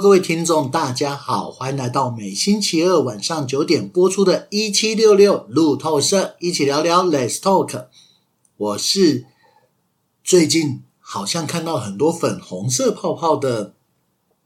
[0.00, 7.84] 各位听众，大家好，欢迎来到每星期二晚上九点播出的《一七六六路透社》，一起聊聊 Let's Talk。
[8.56, 9.26] 我是
[10.24, 13.74] 最近好像看到很多粉红色泡泡的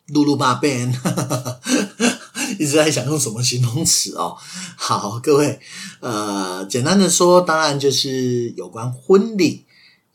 [0.09, 0.93] 露露爸 Ben，
[2.59, 4.37] 一直在想用什么形容词哦。
[4.75, 5.61] 好，各位，
[6.01, 9.67] 呃，简单的说，当然就是有关婚礼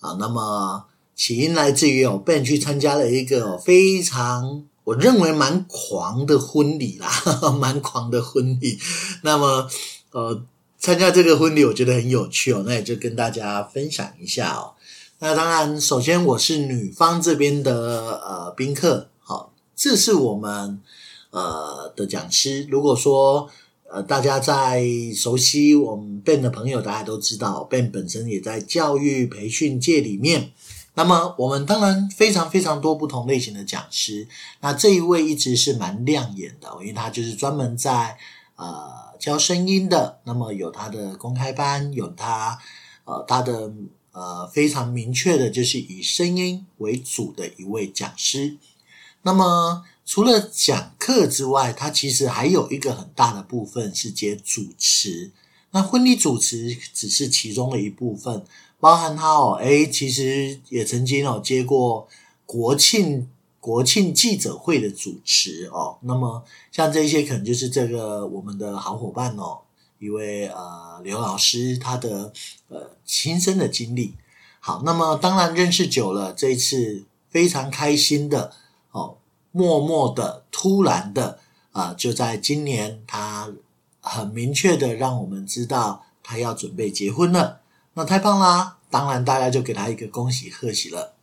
[0.02, 0.18] 啊。
[0.20, 4.66] 那么起因来自于哦，Ben 去参加了一个非常。
[4.90, 7.08] 我认为蛮狂的婚礼啦，
[7.62, 8.80] 蛮狂的婚礼。
[9.22, 9.70] 那么，
[10.12, 10.44] 呃，
[10.80, 12.64] 参加这个婚礼，我觉得很有趣哦。
[12.66, 14.74] 那也就跟大家分享一下哦。
[15.20, 20.82] 那当然，首先我是女方这边的呃宾客，好，这是我们
[21.30, 22.66] 呃的讲师。
[22.72, 23.48] 如果说
[23.92, 24.84] 呃大家在
[25.16, 30.52] 熟悉我们 Ben 的朋友，大家都知道 Ben 本身也在教育培训界里面。
[31.00, 34.28] 那么我们当然非常非常多不同类型的讲师，
[34.60, 38.18] 那这一位一直是蛮亮眼的，因为他就是专门在
[38.58, 42.60] 呃教声音的，那么有他的公开班，有他
[43.06, 43.72] 呃他的
[44.12, 48.58] 呃非常明确的就是以声音为主的一位讲师。
[49.22, 55.32] 那么除了讲课之外，他其实还有一个很大的部分是接主持，
[55.72, 58.44] 那婚礼主持只是其中的一部分。
[58.80, 62.08] 包含他哦，诶，其实也曾经哦接过
[62.46, 65.98] 国庆国庆记者会的主持哦。
[66.02, 69.60] 那么像这些可能就是这个我们的好伙伴哦，
[70.00, 72.32] 一位呃刘老师他的
[72.70, 74.16] 呃亲身的经历。
[74.62, 78.54] 好，那么当然认识久了，这一次非常开心的
[78.92, 79.18] 哦，
[79.52, 81.40] 默默的突然的
[81.72, 83.50] 啊、就在今年他
[84.02, 87.62] 很明确的让我们知道他要准备结婚了。
[88.00, 88.78] 那太棒啦！
[88.90, 91.16] 当然，大家就给他一个恭喜贺喜了。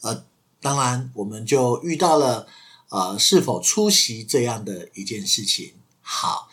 [0.00, 0.24] 呃，
[0.60, 2.48] 当然，我们就遇到了
[2.88, 5.74] 呃，是否出席这样的一件事情。
[6.00, 6.48] 好，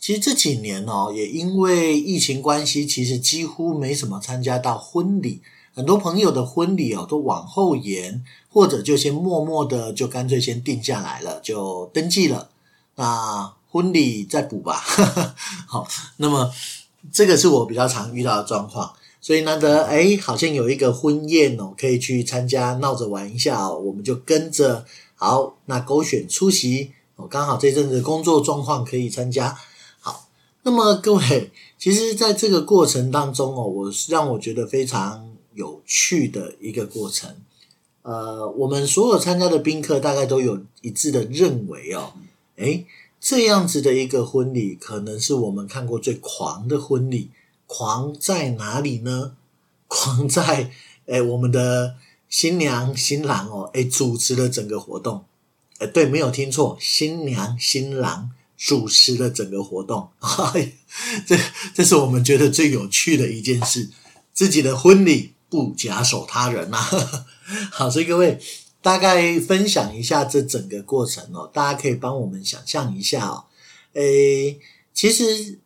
[0.00, 5.40] 其实这几年哦，也因为疫情关系，其实几乎没什么参加到婚礼。
[5.72, 12.50] 很多朋友的婚礼哦，都往后延，或者就先默默的就干脆先定下来了，就登记了。
[12.96, 14.74] 那婚礼再补吧。
[15.68, 15.86] 好，
[16.16, 16.52] 那么。
[17.12, 29.56] 这个是我比较常遇到的状况，所以难得哎，好像有一个婚宴哦，可以去参加，闹着玩一下哦，我们就跟着好，那勾选出席哦，刚好这阵子工作状况可以参加。
[30.00, 30.28] 好，
[30.62, 37.30] 那么各位，其实在这个过程当中哦，我让我觉得非常有趣的一个过程。
[38.02, 42.12] 呃，我们所有参加的宾客大概都有一致的认为哦，
[42.56, 42.84] 哎。
[43.20, 47.30] 这样子的一个婚礼，可能是我们看过最狂的婚礼。
[47.66, 49.32] 狂在哪里呢？
[49.88, 50.70] 狂在，
[51.06, 51.96] 诶我们的
[52.28, 55.24] 新娘新郎哦，诶主持了整个活动。
[55.78, 60.08] 诶对，没有听错，新娘新郎主持了整个活动。
[61.26, 61.38] 这
[61.74, 63.90] 这是我们觉得最有趣的一件事。
[64.32, 67.26] 自己的婚礼不假手他人呐、啊。
[67.70, 68.38] 好，所以各位。
[68.88, 73.44] 大概分享一下这整个过程哦，大家可以帮我们想象一下哦。
[73.92, 74.58] 诶，
[74.94, 75.58] 其实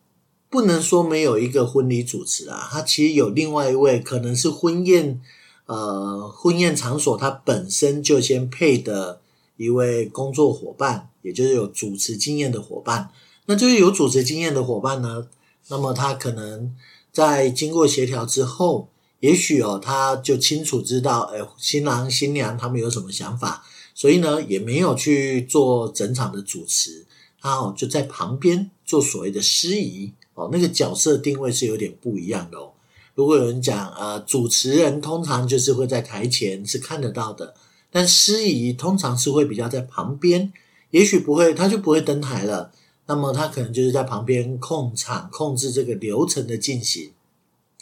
[0.49, 5.21] 不能说没有一个婚礼主持啊，他其实有另外一位，可能是婚宴
[5.67, 9.21] 呃婚宴场所他本身就先配的
[9.55, 13.09] 一位工作伙伴，也就是有主持经验的伙伴。
[13.45, 15.25] 那就是有主持经验的伙伴呢，
[15.69, 16.75] 那么他可能
[17.13, 18.89] 在经过协调之后。
[19.23, 23.63] 也许哦，他就清楚知道，诶，新郎新娘他们有什么想法，
[23.95, 27.05] 所以呢，也没有去做整场的主持，
[27.39, 32.73] 他哦就在旁边做所谓的司仪哦，那个角色定位是有点不一样的哦。
[33.15, 37.55] 如果有人讲，呃，主持人通常就是会在台前是看得到的，
[37.89, 40.51] 但司仪通常是会比较在旁边，
[40.91, 42.73] 也许不会，他就不会登台了，
[43.05, 47.13] 那么他可能就是在旁边控场，控制这个流程的进行，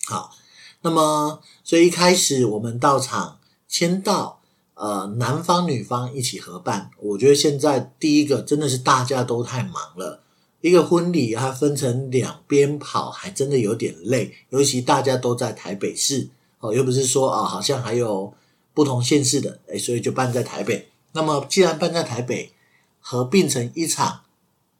[0.06, 0.36] 好。
[0.84, 4.42] 那么，所以一开始我们到场签到，
[4.74, 6.90] 呃，男方女方一起合办。
[6.98, 10.24] 我觉得现在第一个真的是大家都太忙了，
[10.62, 14.34] 一个婚礼它分成两边跑，还真的有点累。
[14.50, 16.30] 尤其大家都在台北市，
[16.60, 18.34] 哦，又不是说啊，好像还有
[18.74, 20.90] 不同县市的，诶，所以就办在台北。
[21.14, 22.52] 那么既然办在台北，
[23.00, 24.22] 合并成一场，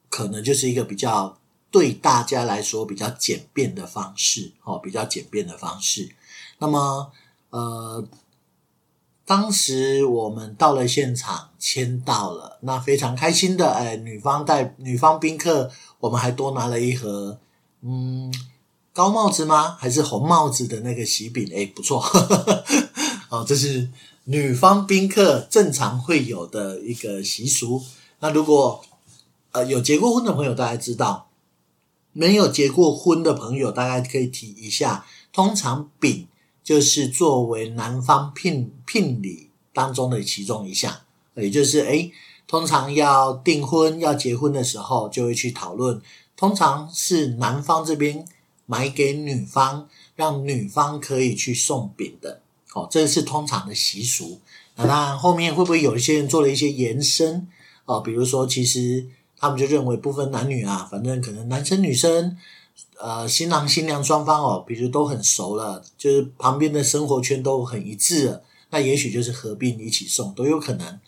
[0.08, 1.38] 可能就是一个比较。
[1.72, 6.14] 对大家来说比较简便的方式，哦，比较简便的方式。
[6.58, 7.10] 那么，
[7.50, 8.06] 呃，
[9.24, 17.40] 当时我们到了现场，签到了，那非常开心的，哎，女方带女方宾客，我们还多拿了一盒，
[17.80, 18.32] 嗯，
[18.92, 19.74] 高帽子吗？
[19.80, 21.50] 还是红帽子的那个喜饼？
[21.54, 22.64] 哎，不错，呵呵，
[23.30, 23.88] 哦，这是
[24.24, 27.82] 女方宾客正常会有的一个习俗。
[28.20, 28.84] 那如果
[29.52, 31.26] 呃有结过婚的朋友，大家知道；
[32.12, 35.04] 没有结过婚的朋友，大概可以提一下。
[35.32, 36.28] 通常饼
[36.62, 40.94] 就是作为男方聘聘礼当中的其中一项，
[41.34, 42.12] 也就是诶，
[42.46, 46.00] 通常要订婚要结婚的时候，就会去讨论。
[46.36, 48.24] 通常是男方这边
[48.66, 52.42] 买给女方，让女方可以去送饼的。
[52.74, 54.40] 哦，这是通常的习俗。
[54.76, 57.46] 那当然，后面会不会有一些人做了一些延伸？
[57.84, 59.06] 哦，比如说，其实
[59.42, 62.38] 他们就认为不分男女啊，反正可能男生女生，
[62.96, 71.00] 呃，新郎新娘双方哦，比如都很熟了，就是旁边的生活圈都很一致了，那也许就是合并一起送都有可能。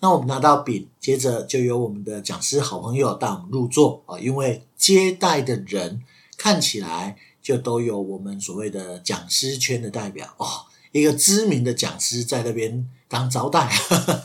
[0.00, 6.02] 那我们拿到饼，接着就由我们的讲师好朋友带我们入座啊，因为接待的人
[6.36, 10.48] 看起来就都有我们所谓的讲师圈的代表哦。
[10.90, 14.22] 一个知名的讲师在那边当招待，呵呵，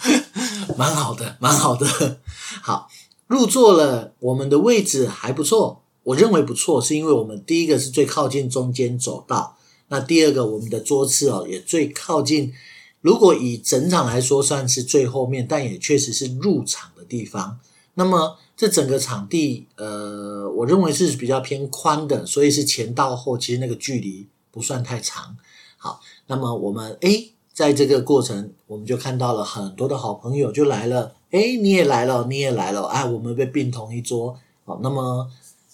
[0.77, 2.17] 蛮好的，蛮好的。
[2.61, 2.89] 好，
[3.31, 9.55] 入座了，我们的位置还不错，我认为不错，是因为我们第一个是最靠近中间走道，
[9.87, 12.51] 那第二个我们的桌次哦也最靠近。
[12.99, 17.57] 如果以整场来说，算是最后面，但也确实是入场的地方。
[17.93, 25.37] 那么这整个场地，呃，我认为是比较偏宽的，所以是前到后，其实那个距离不算太长。
[25.77, 34.39] 好，那么我们诶，在这个过程，我们就看到了很多的好朋友就来了，诶，你也来了，你也来了，哎，我们被并同一桌。
[34.65, 35.29] 好，那么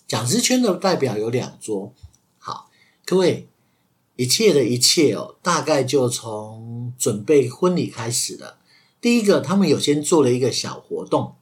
[0.07, 1.93] 讲师圈的代表有两桌。
[2.37, 2.69] 好，
[3.05, 3.47] 各位，
[4.15, 8.57] 一切的一切哦，大概就从准备婚礼开始了。
[9.01, 11.35] 第一个，他们有先做了一个小活动，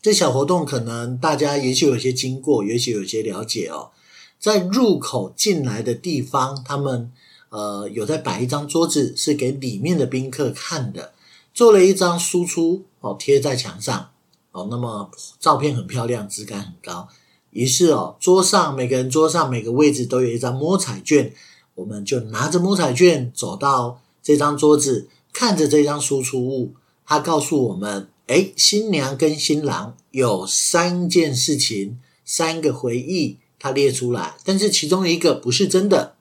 [0.00, 3.90] 这小活动可能大家也许有些经过，也许有些了解哦，
[4.38, 7.12] 在入口进来的地方，他们。
[7.50, 11.14] 呃，有在摆一张桌子，是给里面的宾客看的，
[11.54, 14.10] 做了一张输出哦，贴在墙上
[14.52, 14.68] 哦。
[14.70, 17.08] 那么照片很漂亮，质感很高。
[17.50, 21.32] 于是哦，桌上每个人桌上每个位置都有一张摸彩券，
[21.74, 26.74] 我们就拿着摸彩券走到这张桌子，看着这张输出物，
[27.06, 36.14] 他告诉我们：诶，新娘跟新郎有三件事情，三个回忆，他列出来，但是其中一个不是真的。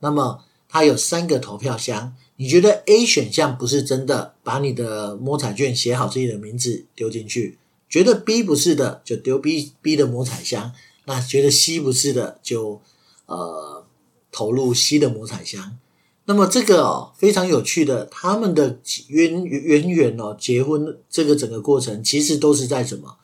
[0.00, 0.44] 那么。
[0.66, 7.56] 它有三个投票箱，你觉得 A 选项不是真的，把你的摸彩券写好自己的名字丢进去；
[7.88, 10.72] 觉得 B 不是的，就丢 B B 的摸彩箱；
[11.04, 12.80] 那觉得 C 不是的，就
[13.26, 13.84] 呃
[14.32, 15.78] 投入 C 的摸彩箱。
[16.24, 23.18] 那么这个哦非常有趣的，他们的渊渊源哦，结婚这个整个过程其实都是在什么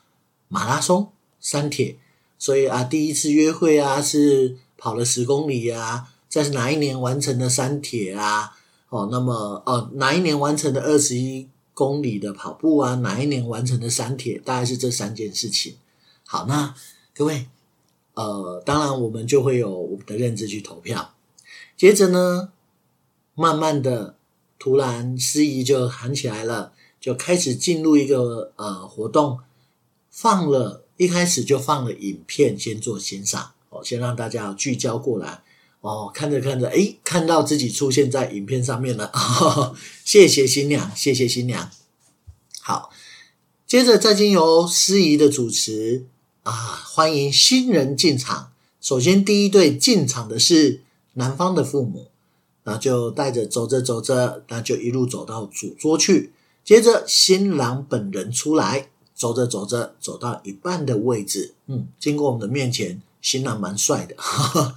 [0.47, 1.09] 马拉松、
[1.39, 1.97] 山铁，
[2.37, 6.07] 所以啊第一次约会啊是跑了十公里、啊。
[6.29, 8.57] 在哪一年完成的山铁啊？
[8.91, 12.95] 哦，那么哦，哪一年完成的二十一公里的跑步啊？
[12.95, 14.37] 哪一年完成的三铁？
[14.37, 15.77] 大概是这三件事情。
[16.27, 16.75] 好，那
[17.15, 17.47] 各位，
[18.15, 21.13] 呃，当然我们就会有我们的认知去投票。
[21.77, 22.51] 接着呢，
[23.33, 24.17] 慢慢的，
[24.59, 29.39] 突然司仪就喊起来了，就开始进入一个呃活动，
[30.09, 35.41] 放了一开始就放了影片，先做欣赏，哦，先让大家聚焦过来。
[35.81, 41.69] 哦，看着看着，诶，看到自己出现在影片上面了，哦， 谢谢新娘，谢谢新娘。
[42.61, 42.91] 好，
[43.65, 46.05] 接着再经由司仪的主持
[46.43, 48.51] 啊，欢迎新人进场。
[48.79, 50.81] 首先第一对进场的是
[51.13, 52.11] 男方的父母，
[52.63, 56.31] 那就带着走着走着，那就一路走到主桌去。
[56.63, 64.15] 接着新郎本人出来，走着走着走到一半的位置，嗯，经过我们的面前，新郎蛮帅的。
[64.17, 64.75] 呵呵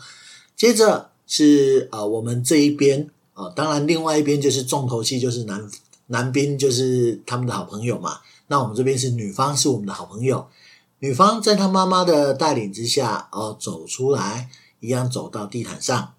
[0.56, 5.70] 接着是呃我们这一边啊、呃，当然另外一边就是重头戏，就是男
[6.06, 8.20] 男宾，就是他们的好朋友嘛。
[8.46, 10.46] 那我们这边是女方，是我们的好朋友。
[11.00, 14.48] 女方在她妈妈的带领之下，哦、走出来，
[14.80, 16.14] 一样走到地毯上。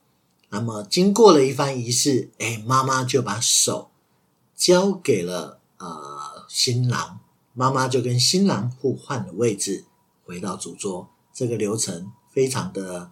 [0.49, 3.89] 那么经过了一番仪式，哎，妈妈就把手
[4.55, 7.19] 交给了呃新郎，
[7.53, 9.85] 妈妈就跟新郎互换了位置，
[10.25, 11.07] 回到主桌。
[11.33, 13.11] 这个流程非常的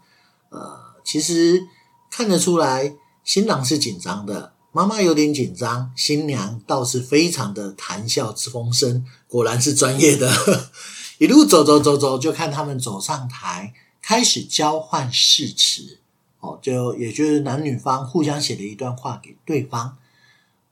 [0.50, 0.93] 呃。
[1.03, 1.67] 其实
[2.10, 10.31] 看得出来，新郎是紧张的，妈妈有点紧张，新娘倒是非常的谈笑之风生，果然是专业的。
[11.19, 16.00] 一路走走走走，就看他们走上台，开始交换誓词。
[16.39, 19.98] 哦，就也就是男女方互相写了一段话给对方。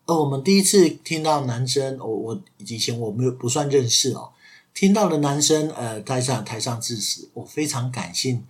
[0.05, 4.31] 而我们第一次听到男生，我我以前我没有不算认识哦，
[4.73, 8.43] 听到的男生呃台上台上致辞，我非常感性。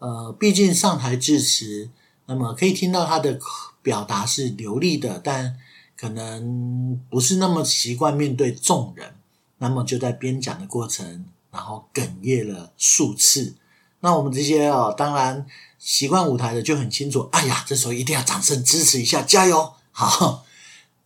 [0.00, 1.88] 呃，毕竟上台致辞，
[2.26, 3.38] 那么可以听到他的
[3.80, 5.56] 表达是流利的，但
[5.96, 9.14] 可能不是那么习惯面对众人，
[9.58, 13.54] 那么就在边讲的过程，然后哽咽了数次。
[14.00, 15.46] 那我们这些哦，当然
[15.78, 19.74] 习惯舞台的就很清楚，哎呀，这时候一定要掌声支持一下，加油！
[19.92, 20.46] 好，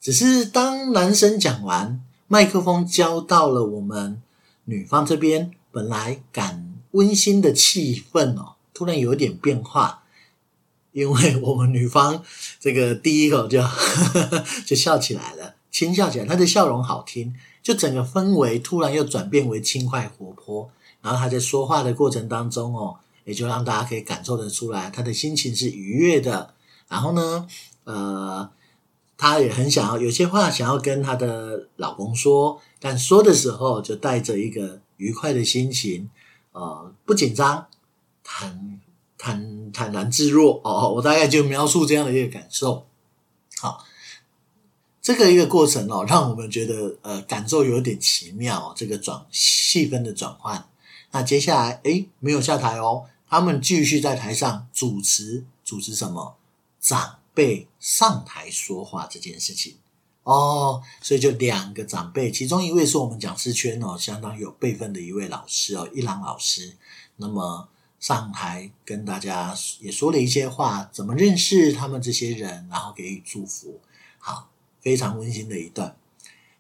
[0.01, 4.23] 只是当男生讲完，麦克风交到了我们
[4.67, 10.03] 女方这边，本来感温馨的气氛哦，突然有点变化。
[10.93, 12.23] 因为我们女方
[12.61, 13.61] 这个第一口就
[14.65, 20.71] 就笑起来了，轻笑起来，她的笑容好听，就整个氛围突然又转变为轻快活泼。
[21.03, 26.55] 然后她在说话的过程当中哦，也就让大家可以感受得出来，她的心情是愉悦的。
[26.89, 27.49] 然后呢，
[27.83, 28.49] 呃，
[29.17, 36.09] 她也很想要有些话想要跟她的老公说，但说的时候就带着一个愉快的心情，
[36.53, 37.67] 呃，不紧张，
[38.25, 38.81] 坦。
[39.17, 42.87] 坦坦然自若哦，我大概就描述这样的一个感受。
[43.57, 43.83] 好，
[45.01, 48.75] 这个一个过程哦，让我们觉得呃感受有点奇妙。
[48.77, 50.69] 这个转气氛的转换，
[51.13, 56.37] 那接下来诶没有下台哦，他们继续在台上主持，主持什么？
[56.79, 59.77] 长辈上台说话这件事情
[60.25, 66.77] 哦，所以就两个长辈，其中一位是我们讲师圈哦相当有辈分的一位老师哦，一郎老师。
[67.17, 67.69] 那么。
[68.01, 73.81] 上台跟大家也说了一些话，怎么认识他们这些人，然后给予祝福，
[74.19, 75.97] 好，非常温馨的一段。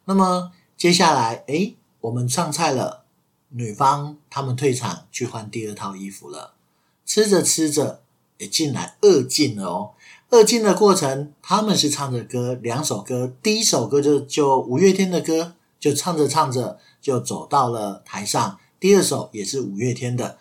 [0.06, 3.04] 那么接下来，诶，我们上菜了，
[3.50, 6.54] 女方他们退场去换第二套衣服了，
[7.04, 8.02] 吃着吃着
[8.38, 9.90] 也进来二进了哦。
[10.30, 20.38] 二进的过程，他们是唱着歌，两首歌，第一首歌就就五月天的歌，就唱着唱着就走到了台上，第二首也是五月天的。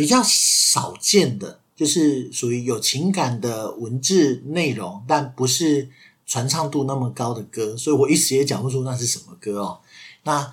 [0.00, 5.90] 比较少见的，就是属于有情感的文字内容，但不是
[6.26, 9.80] 传唱度那么高的歌，所以我一时也讲不出那是什么歌哦。
[10.22, 10.50] 那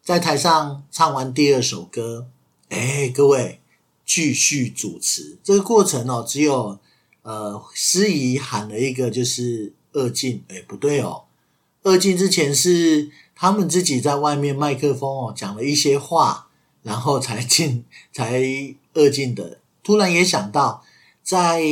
[0.00, 2.28] 在台上唱完第二首歌，
[2.68, 3.58] 哎，各位
[4.06, 6.78] 继续主持这个过程哦，只有
[7.22, 11.24] 呃司仪喊了一个就是二进，哎，不对哦，
[11.82, 16.46] 二进之前是他们自己在外面麦克风哦讲了一些话。
[16.82, 18.42] 然后才进，才
[18.94, 19.58] 二进的。
[19.82, 20.84] 突然也想到，
[21.22, 21.62] 在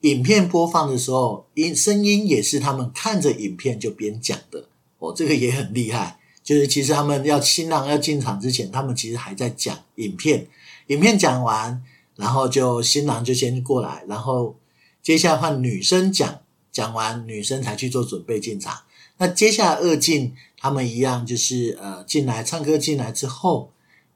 [0.00, 4.68] 影片播放的时候，音声音也是他们看着影片就边讲的。
[4.98, 6.18] 哦，这个也很厉害。
[6.42, 10.46] 就是其实他们要新郎要进场之前，他们其实还在讲影片。
[10.88, 11.82] 影片讲完，
[12.16, 14.54] 然后就新郎就先过来，然后
[15.02, 16.40] 接下来换女生讲，
[16.70, 18.80] 讲完女生才去做准备进场。
[19.16, 23.70] 那接下来二进，他们一样就是呃进来唱歌进来之后。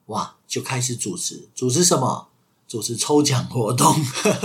[0.05, 2.27] 哇，就开始主持，主持什么？
[2.67, 3.95] 主持抽奖活动，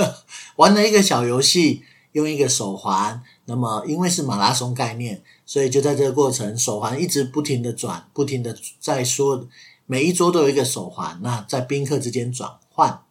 [0.56, 1.82] 玩了一个小游戏，
[2.12, 3.22] 用一个手环。
[3.44, 9.46] 那么因为是马拉松概念，所以就在这个过程，手环一直不停的转，不停的在说，
[9.84, 11.20] 每一桌都有一个手环。
[11.22, 13.02] 那在宾客之间转换，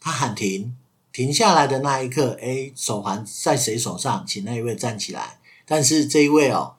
[0.00, 0.74] 他喊停，
[1.12, 4.24] 停下来的那一刻，诶，手环在谁手上？
[4.26, 5.38] 请那一位站起来。
[5.66, 6.76] 但是这一位哦，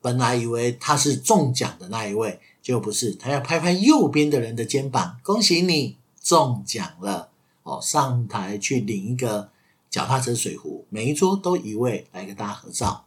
[0.00, 2.38] 本来以为他是中奖的那一位。
[2.66, 7.30] 就不是，他要拍拍右边的人的肩膀，恭喜你中奖了
[7.62, 7.78] 哦！
[7.80, 9.50] 上台去领一个
[9.88, 13.06] 脚踏车水壶，每一桌都一位来个大合照。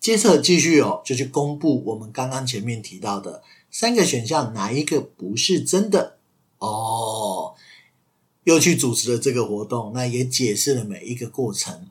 [0.00, 6.16] 接着继续哦，就去公布我们刚刚前面提到的三个选项，哪一个不是真的
[6.60, 7.54] 哦？
[8.44, 11.90] 又去主持了这个活动，那也解释了每一个过程。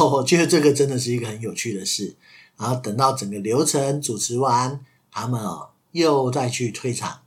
[0.00, 2.16] 我觉得这个真的是一个很有趣的事。
[2.56, 4.84] 然后等到整个流程主持完。
[5.10, 7.20] 他们哦，又再去退场。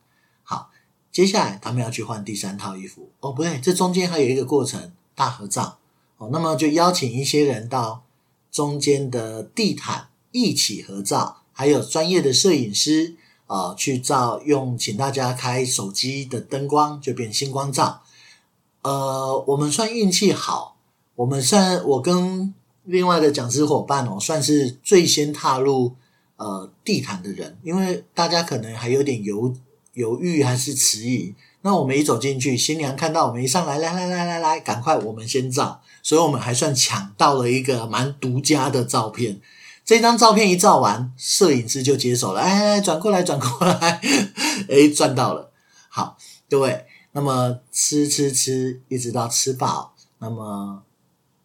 [0.44, 0.70] 好，
[1.12, 3.10] 接下来他们要去换第三套衣服。
[3.20, 5.78] 哦，不对，这中间还有一个过程，大合照。
[6.18, 8.04] 哦，那么就邀请一些人到
[8.52, 13.16] 中间的地毯一起合照，还有专业的摄影师
[13.48, 18.02] 啊、去照，用请大家开手机的灯光，就变星光照。
[18.84, 20.78] 呃，我们算运气好，
[21.16, 25.96] 我们算我跟另外的讲师伙伴哦，算是最先踏入。
[26.42, 29.56] 呃，地毯的人，因为大家可能还有点犹
[29.94, 31.36] 犹豫，还是迟疑。
[31.62, 39.40] 那我们一走进去，新娘看到我们一上来，来来来来来，赶快我们先照，所以我们还算抢到了一个蛮独家的照片。
[39.86, 44.02] 这张照片一照完，摄影师就接手了，哎，转过来，转过来，
[44.68, 45.52] 哎，赚到了。
[45.90, 46.18] 好，
[46.50, 50.82] 各位，那么吃吃吃，一直到吃饱，那么。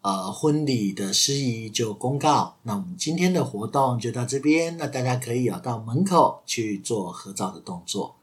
[0.07, 8.15] 呃，婚礼的司仪就公告，那我们今天的活动就到这边，那大家可以啊到门口去做合照的动作。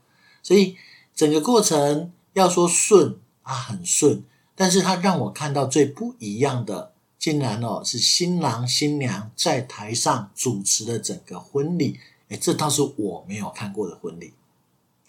[0.42, 0.78] 所以
[1.14, 4.24] 整个过程要说顺啊，很顺，
[4.54, 14.32] 但是它让我看到最不一样的，竟然哦是新郎新娘在台上主持的整个婚礼，诶，这倒是我没有看过的婚礼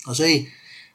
[0.04, 0.48] 啊，所以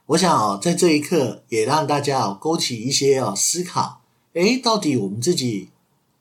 [0.04, 3.99] 我想哦，在这一刻也让大家哦勾起一些哦思考，
[4.34, 5.70] 诶，到底我们自己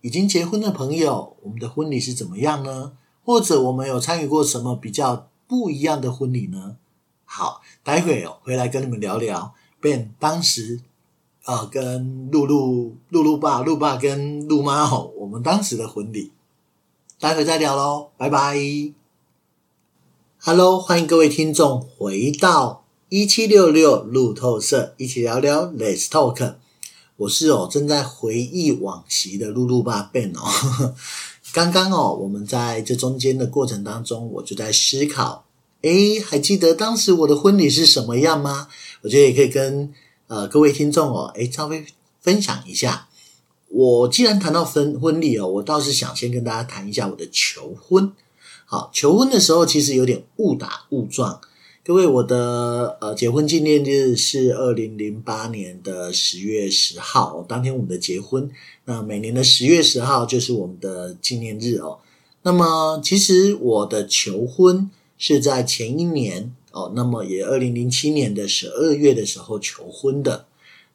[0.02, 2.94] 已经结婚的朋友，我们的婚礼是怎么样呢？
[3.24, 6.78] 或者我们有参与过什么比较不一样的婚礼呢？
[7.26, 10.82] 好，待会哦回来跟你们聊聊，Ben 当时。
[11.46, 16.32] 呃，跟露露、露露爸、露爸跟露妈吼，我们当时的婚礼，
[17.20, 18.56] 待会再聊喽，拜拜。
[20.38, 26.56] Hello，欢迎各位听众回到一七六六路透社，一起聊聊 Let's Talk。
[27.20, 30.96] 我是哦正在回忆往昔的露露爸 Ben 哦。
[31.52, 35.44] 刚刚哦，我们在这中间的过程当中，我就在思考，
[35.82, 38.70] 诶，还记得当时我的婚礼是什么样吗？
[39.02, 39.94] 我觉得也可以跟。
[40.28, 41.86] 呃，各位听众哦，诶，稍微
[42.22, 43.10] 分享一下。
[43.68, 48.14] 我既然谈到婚婚礼哦，我倒是想先跟大家谈一下我的求婚。
[48.66, 51.42] 好，求婚的时候其实有点误打误撞。
[51.82, 58.52] 各位，我的呃结婚纪念日是二零零八年的十月十号，当天我们的结婚。
[58.86, 62.00] 那每年的十月十号就是我们的纪念日哦。
[62.44, 66.54] 那么，其实我的求婚是在前一年。
[66.72, 70.46] 哦，那么也二零零七年的十二月的时候求婚的，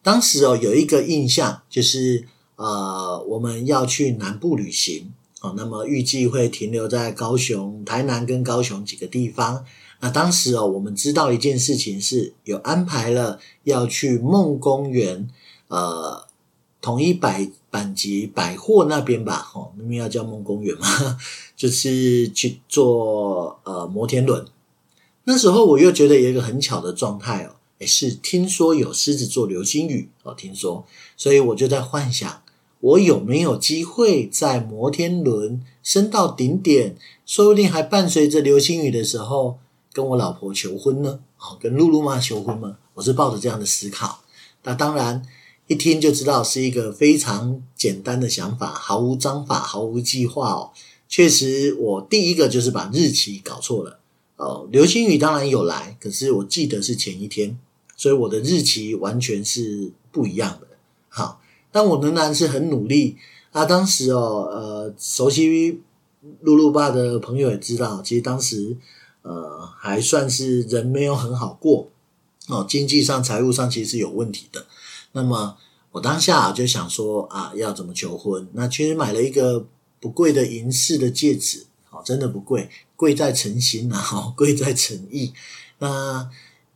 [0.03, 9.65] 当时哦有一个印象就是呃我们要去南部旅行哦，那么预计会停留在高雄、台南跟高雄几个地方。
[10.05, 15.27] 那当时哦我们知道一件事情是有安排了要去梦公园
[15.69, 16.27] 呃
[16.83, 20.87] 统一百阪急百货那边吧，哦那边要叫梦公园嘛，
[21.57, 24.45] 就是去坐呃摩天轮。
[25.25, 30.85] 那时候我又觉得有一个很巧的状态哦，诶，是听说有狮子座流星雨哦，听说，
[31.17, 32.43] 所以我就在幻想，
[32.81, 39.57] 我有没有机会在摩天轮升到顶点，说不定还伴随着流星雨的时候，
[39.95, 41.21] 跟我老婆求婚呢？
[41.39, 42.79] 哦，跟露露妈求婚吗？
[42.95, 44.25] 我是抱着这样的思考。
[44.65, 45.23] 那当然，
[45.69, 50.73] 一听就知道是一个非常简单的想法，毫无章法，毫无计划哦。
[51.09, 54.01] 确实，我第一个就是把日期搞错了。
[54.37, 57.57] 哦，流星雨当然有来，可是我记得是前一天，
[57.97, 60.67] 所以我的日期完全是不一样的。
[61.09, 63.17] 好，但我仍然是很努力
[63.53, 63.65] 啊。
[63.65, 65.81] 当时哦，呃，熟悉
[66.41, 68.77] 露露爸的朋友也知道，其实当时
[69.25, 71.91] 呃还算是人没有很好过
[72.47, 74.67] 哦，经济上、财务上其实是有问题的。
[75.13, 75.57] 那么
[75.93, 78.49] 我当下就想说啊，要怎么求婚？
[78.53, 79.67] 那其实买了一个
[80.01, 81.67] 不贵的银饰的戒指。
[81.91, 85.33] 哦真的不贵，贵在诚心啊，贵在诚意。
[85.79, 86.29] 那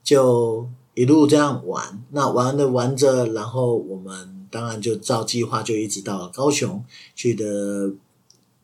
[0.05, 6.85] 就一路这样玩，那玩着玩着，然后我们当然就照计划，就一直到高雄
[7.17, 7.91] 去的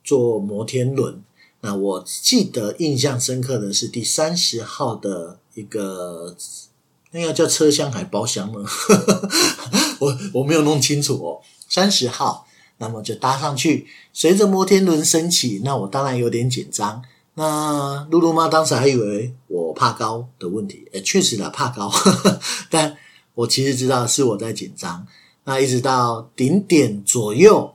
[0.05, 1.21] 坐摩天轮。
[1.65, 6.37] 那我记得印象深刻的是第三十号的一个，
[7.13, 8.69] 那个叫车厢还包厢呢？
[9.99, 12.47] 我我没有弄清楚哦，三十号。
[12.79, 17.01] 那么就搭上去，随着摩天轮升起，那我当然有点紧张。
[17.35, 21.89] 那露露妈当时还以为我怕高的问题，诶，确实啦，怕高，
[22.69, 22.97] 但
[23.37, 25.07] 我其实知道是我在紧张。
[25.45, 27.75] 那一直到顶点左右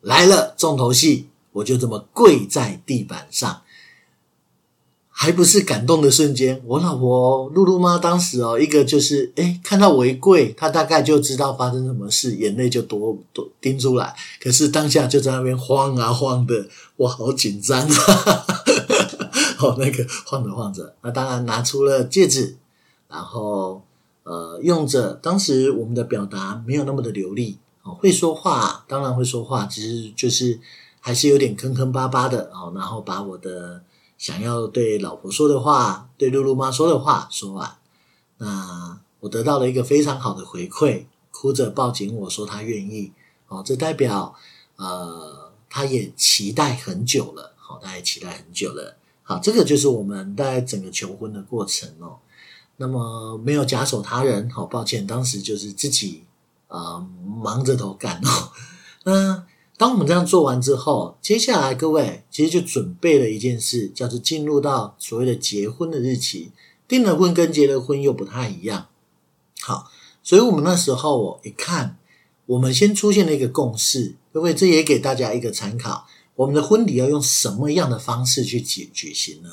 [0.00, 3.62] 来了重头戏，我就这么跪在地板上。
[5.18, 14.14] 还不是感动的瞬间，我老婆露露妈当时哦，一个就是诶看到我一跪，她大概就知道发生什么事，眼泪就多多盯出来。
[14.38, 18.46] 可是当下就在那边晃啊晃的，我好紧张啊！
[19.58, 22.54] 哦，那个晃着晃着，那当然拿出了戒指，
[23.08, 23.80] 然后
[24.24, 30.60] 呃，用着当时我们的表达没有那么的流利哦，会说话，当然会说话，其实就是
[31.06, 33.84] 还是有点坑坑巴巴的哦，然后把我的。
[34.18, 37.76] 想要对老婆说的话，对露露妈说的话说完，
[38.38, 43.12] 那我得到了一个非常好的回馈，哭着抱紧我说他愿意
[43.48, 44.34] 哦，这代表
[44.76, 52.16] 呃他也期待很久了，好，他也期待很久了，好，这个就是我们在整个求婚的过程哦。
[52.78, 56.24] 那么没有假手他人，好抱歉，当时就是自己
[56.68, 58.50] 呃忙着头干哦，
[59.04, 59.44] 那。
[59.78, 66.50] 当我们这样做完之后，接下来各位其实就准备了一件事，叫做进入到所谓的结婚的日期。
[66.88, 68.86] 订了婚跟结了婚又不太一样。
[69.60, 69.90] 好，
[70.22, 71.98] 所以我们那时候我一看，
[72.46, 76.06] 我们先出现了一个共识，各位这也给大家一个参考。
[76.36, 79.50] 我们的婚礼要用什么样的方式去举举行呢？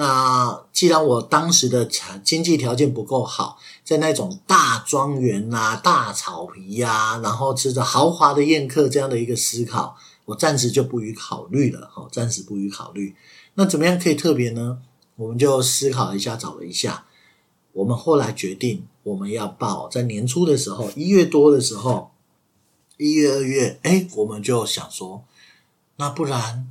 [0.00, 13.14] 那既然我当时的财经济条件不够好，在那种大庄园啊、大草皮呀、啊，然后吃着豪华的宴客这样的一个思考，我暂时就不予考虑了，好，暂时不予考虑。
[13.56, 14.78] 那怎么样可以特别呢？
[15.16, 17.04] 我们就思考一下，找了一下，
[17.74, 22.12] 我们后来决定我们要报，在年初的时候，一月多的时候，
[22.96, 25.24] 一月二月，哎，我们就想说，
[25.96, 26.70] 那不然，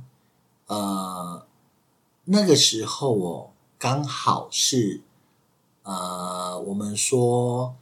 [0.66, 1.46] 呃，
[2.24, 5.00] 那个时候哦，刚好是，
[5.82, 7.74] 呃，我们说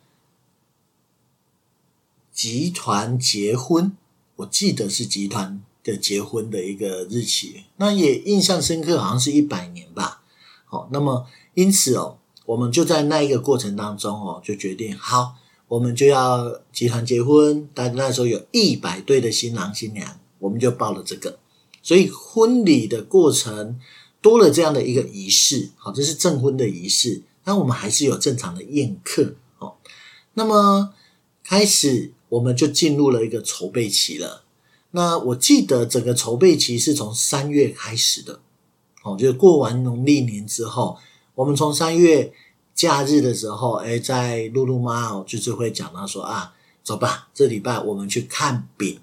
[2.32, 3.96] 集团结婚，
[4.36, 10.22] 我记得是集团的结婚的一个日期，那也印象深刻，好像是一百年吧。
[10.64, 15.34] 好，那么因此哦，我们就在那一个过程当中哦，就决定好，
[15.66, 17.68] 我们就要集团结婚。
[17.74, 21.38] 但那时候有一百对的新郎新娘，我们就报了这个。
[21.82, 23.80] 所以婚礼的过程
[24.20, 27.22] 多了这样的一个仪式，好，这是证婚的仪式。
[27.44, 29.76] 那我们还是有正常的宴客哦。
[30.34, 30.92] 那么
[31.42, 34.44] 开始我们就进入了一个筹备期了。
[34.90, 38.40] 那我记得整个筹备期是从三月开始的。
[39.04, 40.98] 哦，就是过完农历年之后，
[41.34, 42.32] 我们从三月
[42.74, 46.52] 假日的时候，哎，在露露妈哦，就是会讲到说啊，
[46.82, 48.98] 走吧，这礼拜我们去看饼，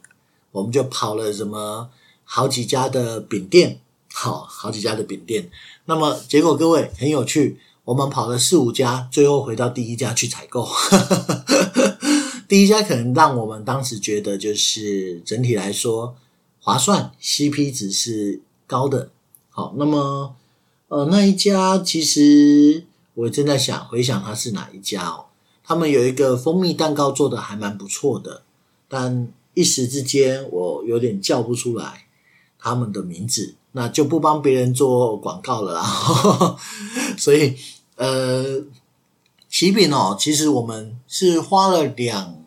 [0.51, 1.89] 我们就跑了什么
[2.23, 3.79] 好几家的饼店，
[4.17, 5.51] 好好几家的饼店。
[5.83, 10.65] 那么结果各位很有趣，我们跑了四五家，最后回到第一家去采购。
[12.47, 16.15] 第一家可能让我们当时觉得就是整体来说
[16.61, 19.09] 划算，CP 值是高的。
[19.49, 20.33] 好，那么，
[20.87, 25.25] 呃，那一家其实我正在想回想它是哪一家哦。
[25.63, 28.43] 他们有一个蜂蜜蛋糕做的还蛮不错的，
[28.87, 32.05] 但一时之间我有点叫不出来
[32.57, 36.57] 他们的名字，那就不帮别人做广告了啦。
[37.19, 37.53] 所以，
[37.97, 38.63] 呃，
[39.49, 42.41] 喜饼哦，其实我们是花了两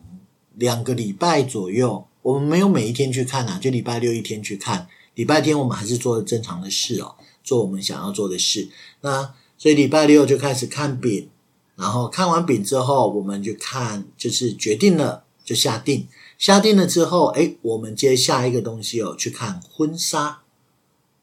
[0.54, 4.88] 两个礼拜左右，我们没有每一天去看啊，就礼拜六一天去看。
[5.14, 7.14] 礼拜天我们还是做正常的事哦，
[7.44, 8.70] 做我们想要做的事。
[9.02, 11.28] 那所以礼拜六就开始看饼，
[11.76, 20.40] 然后看完饼之后，我们就看，就是决定了就下定，下定了之后，诶，我们接下一个东西哦，去看婚纱。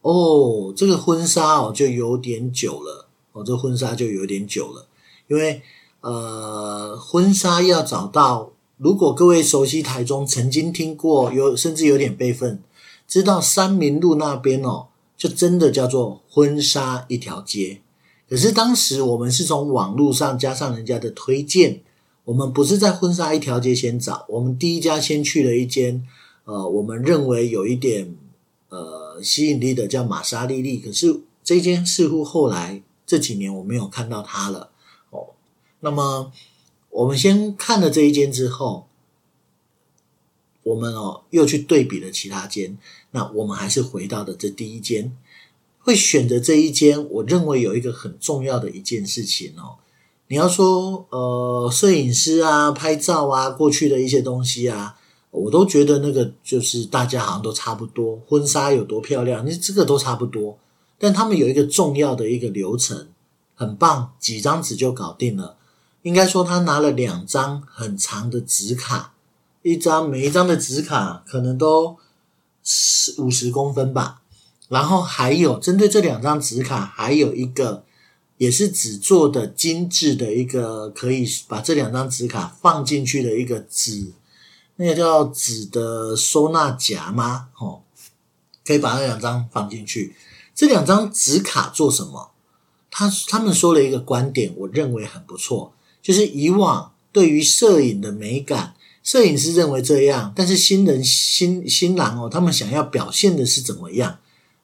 [0.02, 4.86] 哦，这个婚纱哦就有点久了哦，这婚纱就有点久了，
[5.28, 5.62] 因为
[6.00, 12.62] 呃，婚纱要找到，如果各位熟悉台中，曾经听过有，甚至有点辈分。
[13.08, 17.80] 知道三民路那边哦，就真的叫做婚纱一条街。
[18.28, 21.80] 可是当时我们是从网络上加上人家的推荐，
[22.24, 26.04] 我们不是在婚纱一条街先找，我们第一家先去了一间，
[26.44, 28.16] 呃，我们认为有一点
[28.68, 30.78] 呃吸引力的叫玛莎丽丽。
[30.78, 34.70] 可是这间似乎后来这几年我没有看到它了
[35.10, 35.28] 哦。
[35.80, 36.32] 那么
[36.90, 38.86] 我们先看了这一间之后。
[40.66, 42.76] 我们哦，又去对比了其他间，
[43.12, 45.16] 那我们还是回到的这第一间，
[45.78, 47.08] 会选择这一间。
[47.08, 49.78] 我认为有一个很重要的一件事情哦，
[50.26, 54.98] 你要说呃，摄影师啊、拍照啊、过去的一些东西啊，
[55.30, 58.18] 我都觉得那个就是大家好像都差不多。
[58.26, 60.58] 婚纱有多漂亮，你这个都差不多。
[60.98, 63.08] 但他们有一个重要的一个流程，
[63.54, 65.56] 很棒，几张纸就搞定了。
[66.02, 69.12] 应该说他拿了两张很长的纸卡。
[69.62, 71.96] 一张每一张的纸卡可能都
[72.62, 74.22] 四五十公分吧，
[74.68, 77.82] 然后还有针对这两张纸卡，还有一个
[78.38, 84.12] 也是纸做的精致的一个，可以把这两张纸卡放进去的一个纸，
[84.76, 87.48] 那个叫纸的收纳夹吗？
[87.58, 87.82] 哦，
[88.64, 90.14] 可以把那两张放进去。
[90.54, 92.30] 这两张纸卡做什么？
[92.90, 98.74] 他他们说了一个观点，我认为很不错，就是以往对于摄影的美感。
[99.02, 104.18] 摄影师认为这样，但是新人新新郎哦，他们想要表现的是怎么样？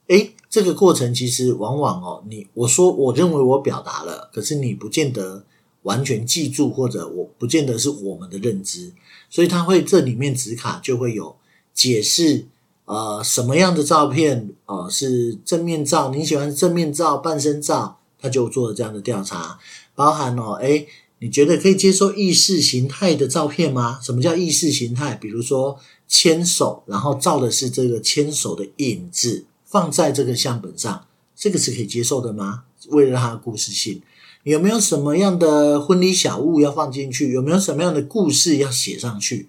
[0.09, 5.45] 诶，这个过程其实往往哦，你我说我认为我表达了，可是你不见得
[5.83, 8.93] 完全记住，或者我不见得是我们的认知，
[9.33, 11.35] 所以他会这里面纸卡就会有
[11.73, 12.45] 解释，
[12.85, 19.59] 呃，什么样的照片呃是正面照，你喜欢正面照、半身照，他就做了这样的调查，
[19.95, 20.87] 包含哦，诶。
[21.25, 24.01] 你觉得可以接受意识形态的照片吗？
[24.03, 25.15] 什么叫意识形态？
[25.15, 32.65] 比如说牵手，然后照的是这个牵手的影子放在这个相本上，这个是可以接受的吗？
[32.89, 34.03] 为了它的故事性，
[34.43, 37.33] 有没有什么样的婚礼小物要放进去？
[37.33, 39.49] 有没有什么样的故事要写上去？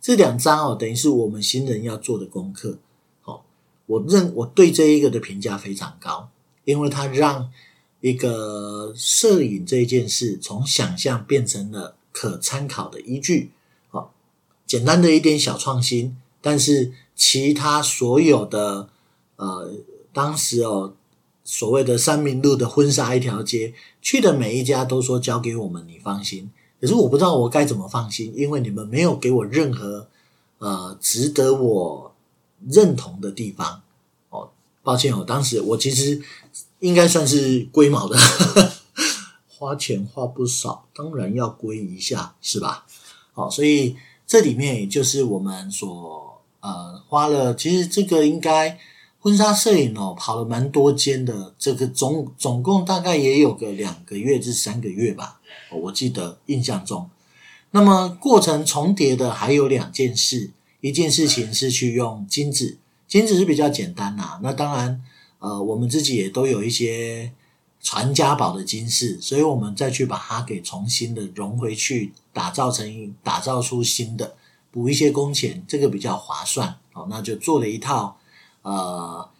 [0.00, 2.78] 这两张哦，等于是我们新人要做的功课。
[3.22, 3.44] 好，
[3.86, 6.28] 我认我对这一个的评价非常高，
[6.64, 7.50] 因为它让。
[8.00, 13.50] 一个摄影这件事，从想象变成了可参考的依据。
[13.88, 14.12] 好，
[14.66, 18.90] 简单的一点小创新，但是其他所有的
[19.36, 19.72] 呃，
[20.12, 20.92] 当时哦，
[21.44, 26.50] 所谓的三民路的婚纱一条街去的每一家都说交给我们，你放心。
[26.80, 30.08] 可是我不知道我该怎么放心，因为你们没有给我任何
[30.58, 32.14] 呃值得我
[32.68, 33.82] 认同的地方
[34.30, 34.50] 哦。
[34.82, 36.20] 抱歉哦，当时我其实
[36.80, 38.18] 应该算是龟毛的，
[39.48, 42.84] 花钱花不少，当然要归一下，是吧？
[43.32, 48.78] 好，所以这里面也就是我们所呃花了，其实这个应该
[49.24, 55.40] 婚纱摄影哦，跑了蛮多间的，这个总总共大概也有个两个月至三个月吧。
[55.72, 57.08] 我记得印象中，
[57.70, 60.50] 那么过程重叠的还有两件事，
[60.82, 62.76] 一件事情是去用金子，
[63.08, 65.02] 金子是比较简单呐、那当然，
[65.38, 67.32] 呃，我们自己也都有一些
[67.80, 74.34] 传家宝的金饰，所以我们再去把它给重新的融回去，打造成打造出新的，
[74.70, 77.06] 补一些工钱，这个比较划算哦。
[77.08, 78.18] 那就做了一套，
[78.64, 79.30] 呃，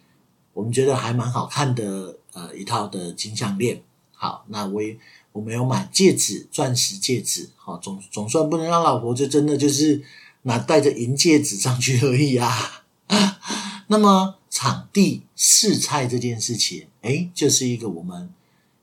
[0.53, 3.83] 我们觉得还蛮好看的，呃，一套的金项链。
[4.13, 4.97] 好，那我也。
[5.35, 10.01] 我没有买戒指，钻石戒指，好，总总算不能让老婆就真的就是
[10.43, 12.85] 拿带着银戒指上去而已啊。
[13.87, 18.29] 那么场地试菜这件事情，诶，就是一个我们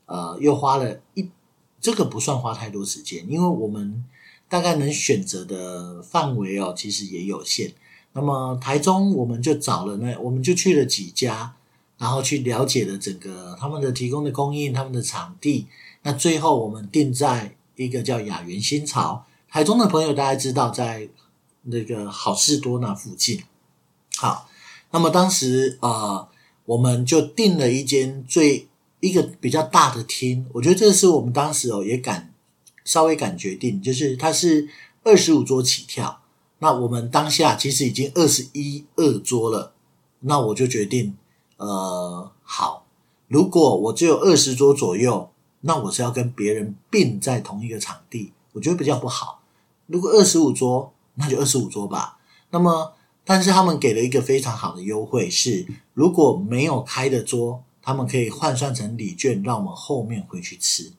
[0.05, 1.27] 呃又花了一，
[1.81, 4.05] 这个不算花太多时间，因为我们
[4.47, 7.73] 大概能选择的范围哦，其实也有限。
[8.13, 11.55] 那么台中我们就找了那，我们就去了几家，
[11.97, 15.67] 然后去了解了整个他们的提供的供应，他们的场地。
[16.03, 21.09] 那最后我们定在一个叫雅园新潮，台中的朋友大家知道，在
[21.63, 23.41] 那个好事多那附近。
[24.17, 24.47] 好，
[24.91, 26.27] 那么当时呃，
[26.65, 28.67] 我们就订了一间最
[28.99, 32.31] 一个比较大的厅，我觉得这是我们当时哦也敢
[32.85, 34.69] 稍微敢决定，就是它是
[35.03, 36.19] 二十五桌起跳。
[36.63, 39.73] 那我们当下其实已经二十一二桌了，
[40.21, 41.15] 那我就决定
[41.57, 42.85] 呃好，
[43.27, 45.29] 如果我只有二十桌左右。
[45.65, 49.39] 那我是要跟别人并在同一个场地，我觉得比较不好。
[49.87, 52.19] 如果二十五桌，那就二十五桌吧。
[52.49, 52.91] 那么，
[53.23, 60.91] 但是他们给了一个非常好的优惠，是如果没有开的桌，他们可以换算成礼券，让我们后面回去吃。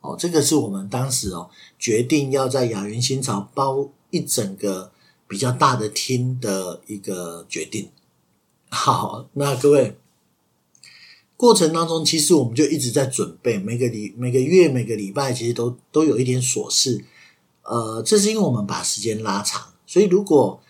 [0.00, 4.90] 哦，这个是我们当时哦决定要在雅园新潮包一整个
[5.28, 7.90] 比较大的厅的一个决定。
[8.70, 9.96] 好，那各位。
[11.36, 17.04] 过程当中，其实我们就一直在准备，每个礼每个月每个礼拜，其实都都有一点琐事。
[17.62, 20.60] 呃，这是因为我们把时间拉长，所以如果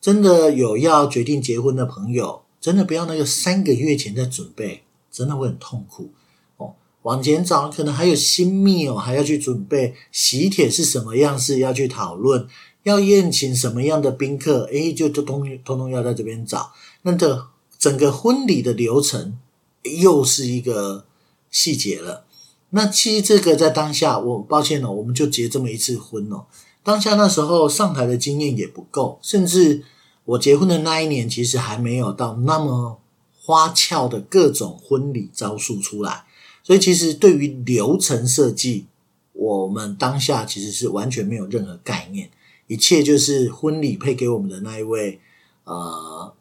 [0.00, 6.08] 真的有要决定结婚的朋友，真的不要那个三个月前在准备，真的会很痛苦
[6.56, 6.74] 哦。
[7.02, 12.48] 往前找，可能还有新密哦，还要去准备喜帖是什么样式，要去讨论，
[12.82, 16.72] 要宴请什么样的宾客，诶，就就通通通要在这边找。
[17.02, 17.46] 那这
[17.78, 19.38] 整个婚礼的流程。
[19.84, 21.06] 又是一个
[21.50, 22.26] 细节了。
[22.70, 26.44] 那其实这个在当下，我抱歉哦，我们就结这么一次婚哦。
[26.82, 29.84] 当下那时候上台的经验也不够，甚至
[30.24, 33.00] 我结婚的那一年，其实还没有到那么
[33.40, 36.24] 花俏的各种婚礼招数出来。
[36.62, 38.86] 所以其实对于流程设计，
[39.32, 42.28] 我们当下其实是完全没有任何概念，
[42.68, 45.20] 一切就是婚礼配给我们的那一位，
[45.64, 46.32] 呃，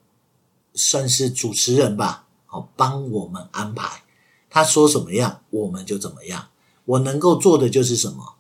[0.76, 2.26] 算是主持人吧。
[2.46, 4.04] 好，帮我们安排，
[4.50, 6.50] 他说什么样，我们就怎么样。
[6.86, 8.36] 我能够做的就是什么。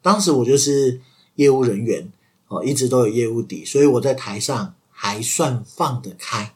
[0.00, 1.00] 当时我就是
[1.34, 2.12] 业务人员，
[2.46, 6.54] 哦，一直都有业务底，所以我在台上还算放得开。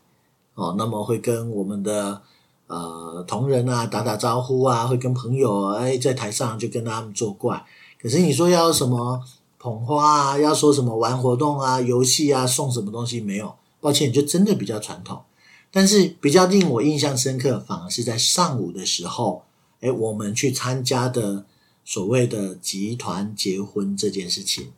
[0.54, 2.22] 哦，那么会跟我们的
[2.66, 7.64] 呃同仁啊打打招呼啊，会跟朋友哎在台上就跟他们作怪。
[8.00, 9.22] 可是你说要什么
[9.62, 13.54] 捧花啊，要说什么玩活动啊、游戏啊、送什么东西没有？
[13.80, 15.22] 抱歉，就真的比较传统。
[15.70, 19.44] 但是比较令我印象深刻，反而是在上午的时候，
[19.80, 21.44] 哎，我们去参加的
[21.84, 24.72] 所谓的集团结婚这件事情。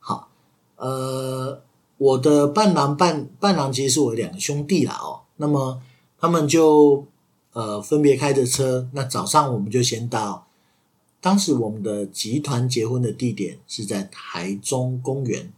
[0.00, 0.28] 好，
[0.74, 1.62] 呃，
[1.96, 5.80] 我的伴郎伴伴郎其实是我两个兄弟啦哦，那么
[6.18, 7.06] 他们就
[7.52, 10.45] 呃分别开着车，那早上我们就先到，
[11.20, 15.52] 当时我们的集团结婚的地点是在台中公园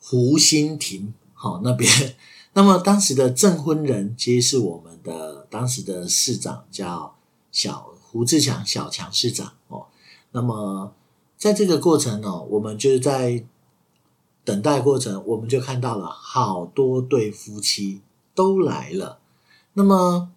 [0.00, 2.16] 湖心亭，好那边。
[2.52, 7.16] 那么当时的证婚人其实是我们的当时的市长，叫
[7.52, 9.86] 小胡志强，小强市长哦。
[10.32, 10.92] 那么
[11.36, 13.44] 在这个过程呢，我们就是在
[14.44, 18.00] 等待过程，我们就看到了好多对夫妻
[18.34, 19.20] 都来了。
[19.74, 20.32] 那么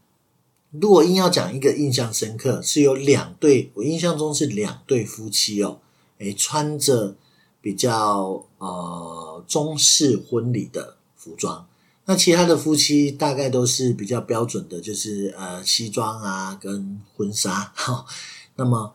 [0.79, 5.79] 如果硬要讲一个印象深刻，是有两对，我印象中是两对夫妻哦，
[6.17, 7.15] 诶，穿着
[7.61, 10.97] 比较呃中式婚礼的。
[11.23, 11.65] 服装。
[12.03, 17.71] 那其他的夫妻大概都是比较标准的，就是呃西装啊跟婚纱。
[17.73, 18.05] 哈，
[18.57, 18.93] 那么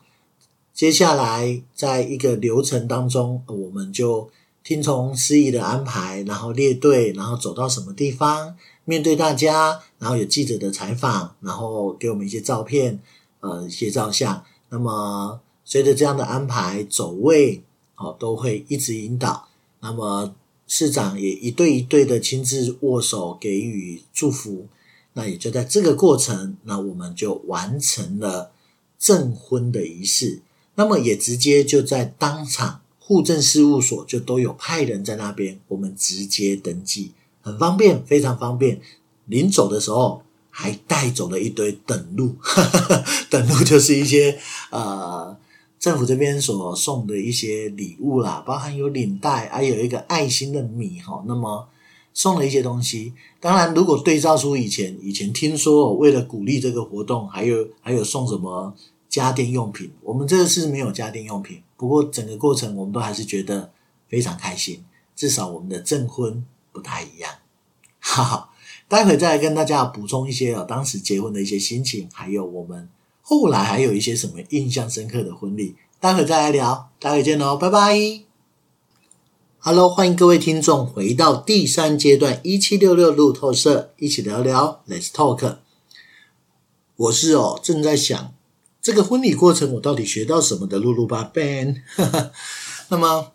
[0.75, 4.31] 接下来在一个流程当中，我们就
[4.63, 8.55] 听从司仪的安排，然后列队，然后走到什么地方，
[8.89, 12.99] 面对大家，然后有记者的采访，然后给我们一些照片，
[13.41, 14.43] 呃一些照相。
[14.71, 17.63] 那么随着这样的安排，走位
[17.97, 19.49] 哦都会一直引导。
[19.81, 20.35] 那么。
[20.71, 24.67] 市长也一对一对的亲自握手给予祝福，
[25.15, 28.53] 那也就在这个过程，那我们就完成了
[28.99, 30.43] 证婚的仪式。
[30.75, 37.13] 那么也直接就在当场户政事务所就都有派人在那边，我们直接登记，
[37.49, 38.81] 很方便，非常方便。
[39.27, 42.37] 临走的时候还带走了一堆等路，
[43.29, 44.39] 等路就是一些
[44.71, 45.37] 呃。
[45.81, 51.23] 政府这边所送的一些礼物啦，包含有领带，还有一个爱心的米哈。
[51.25, 51.69] 那么
[52.13, 53.13] 送了一些东西。
[53.39, 58.75] 当然，如果对照出以前，以前听说为了鼓励这个活动，还有还有送什么
[59.09, 59.89] 家电用品。
[60.03, 63.71] 我们这个是没有家电用品，不过整个过程我们都还是觉得
[64.09, 64.85] 非常开心。
[65.15, 66.45] 至少我们的证婚
[66.79, 67.33] 不太一样。
[67.99, 68.51] 哈哈，
[68.87, 72.89] 待会再来跟大家补充一些哦，当时结婚的一些心情，还有我们。
[73.21, 78.23] 后来还有一些什么印象深刻的婚礼，待会再来聊，待会见喽，拜拜。
[79.59, 85.57] Hello，欢迎各位听众回到第三阶段一七六六路透社，一起聊聊，Let's talk。
[86.95, 88.33] 我是哦，正在想
[88.81, 91.83] 这个婚礼过程我到底学到什么的，露露吧，Ben。
[92.89, 93.33] 那么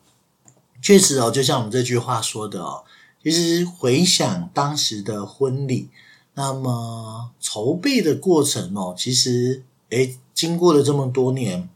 [0.81, 2.83] 确实哦，就像我们这句话说的哦，
[3.23, 5.89] 其实回想当时的婚礼，
[6.33, 9.63] 那么筹备的过程哦，其实。
[9.89, 11.69] 诶，经过了这么多年，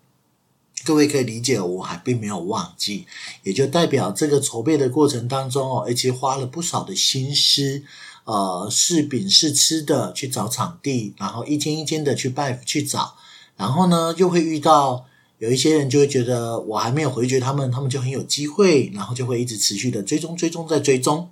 [0.83, 3.05] 各位可以理解，我还并没有忘记，
[3.43, 7.83] 也就代表这个筹备的过程当中哦，而且花了不少的心思，
[8.23, 13.13] 呃，试饼试吃的去找场地，然后一间一间的去拜去找，
[13.55, 15.05] 然后呢，又会遇到
[15.39, 21.30] 有一些人就会觉得我还没有回绝他们，他们就很有机会，然后就会一直持续的追踪追踪再追踪，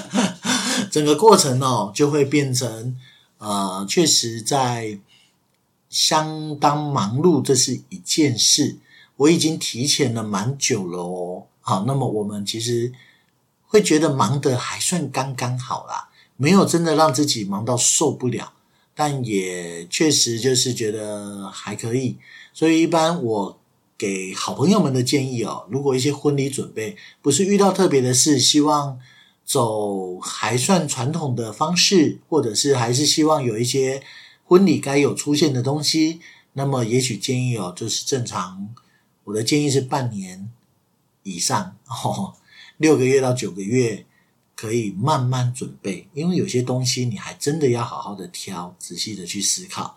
[0.90, 2.96] 整个过程哦，就会变成
[3.38, 4.98] 呃，确实在。
[5.88, 8.76] 相当忙碌，这是一件事。
[9.16, 11.46] 我已经提前了蛮久了哦。
[11.60, 12.92] 好，那么我们其实
[13.64, 18.52] 会觉得忙得还算刚刚好啦，没有真的让自己忙到受不了，
[18.96, 22.16] 但也确实就是觉得还可以。
[22.52, 23.60] 所以一般我
[23.96, 28.98] 给好朋友们的建议哦，如果一些婚礼准备不是遇到特别的事，希望
[29.44, 34.02] 走还算传统的方式，或者是还是希望有一些。
[34.48, 36.20] 婚礼该有出现的东西，
[36.52, 38.72] 那么也许建议哦，就是正常。
[39.24, 40.48] 我的建议是半年
[41.24, 42.34] 以上，哦，
[42.78, 44.05] 六个月到九个月
[44.56, 49.96] 可以慢慢准备，因为有些东西你还真的要好好的挑，仔细的去思考。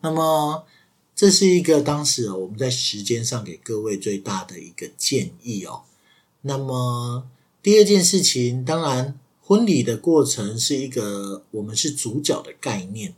[0.00, 0.66] 那么
[1.14, 5.82] 这是一个当时我们在时间上给各位最大的一个建议哦。
[6.42, 7.28] 那么
[7.62, 13.14] 第二件事情，当然婚礼的过程是一个我们是主角的概念。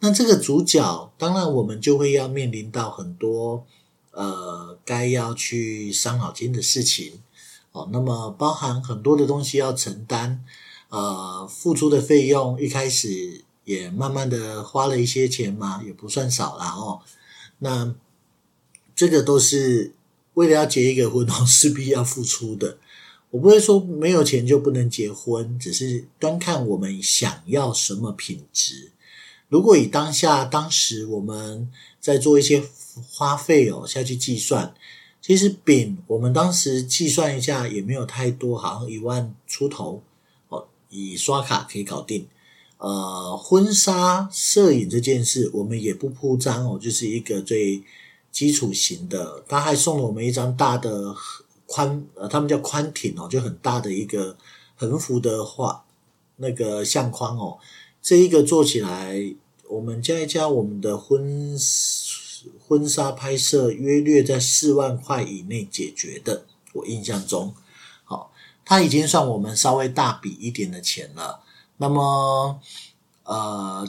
[0.00, 3.64] 那这个主角，当然我们就会要面临到很多
[4.10, 7.20] 呃该要去伤脑筋的事情
[7.74, 7.90] 哦。
[7.92, 10.42] 那么包含很多的东西要承担，
[10.88, 17.02] 呃，付出的费用一开始也慢慢的花了一些钱嘛，也不算少啦哦。
[17.58, 17.94] 那
[18.96, 19.92] 这个都是
[20.34, 22.78] 为了要结一个婚哦， 势必要付出的。
[23.30, 28.92] 我不会说没有钱就不能结婚，只是端看我们想要什么品质。
[29.48, 31.68] 如果以当下当时我们
[32.00, 32.62] 在做一些
[33.10, 34.72] 花费哦下去计算，
[35.26, 40.02] 其实饼我们当时计算一下也没有太多，好像一万出头
[40.50, 42.28] 哦，以刷卡可以搞定。
[42.76, 47.82] 呃，婚纱摄影这件事我们也不铺张哦，就是一个最
[48.30, 49.42] 基础型的。
[49.48, 51.16] 他还送了我们一张大的
[51.64, 54.36] 宽，呃，他们叫宽挺哦，就很大的一个
[54.76, 55.86] 横幅的画
[56.36, 57.56] 那个相框哦，
[58.02, 59.34] 这一个做起来。
[59.70, 61.58] 我们加一加，我们的婚
[62.66, 66.44] 婚纱拍摄约略在四万块以内解决的。
[66.72, 67.54] 我印象中，
[68.04, 68.32] 好，
[68.64, 71.40] 它已经算我们稍微大笔一点的钱了。
[71.76, 72.60] 那么，
[73.24, 73.86] 呃，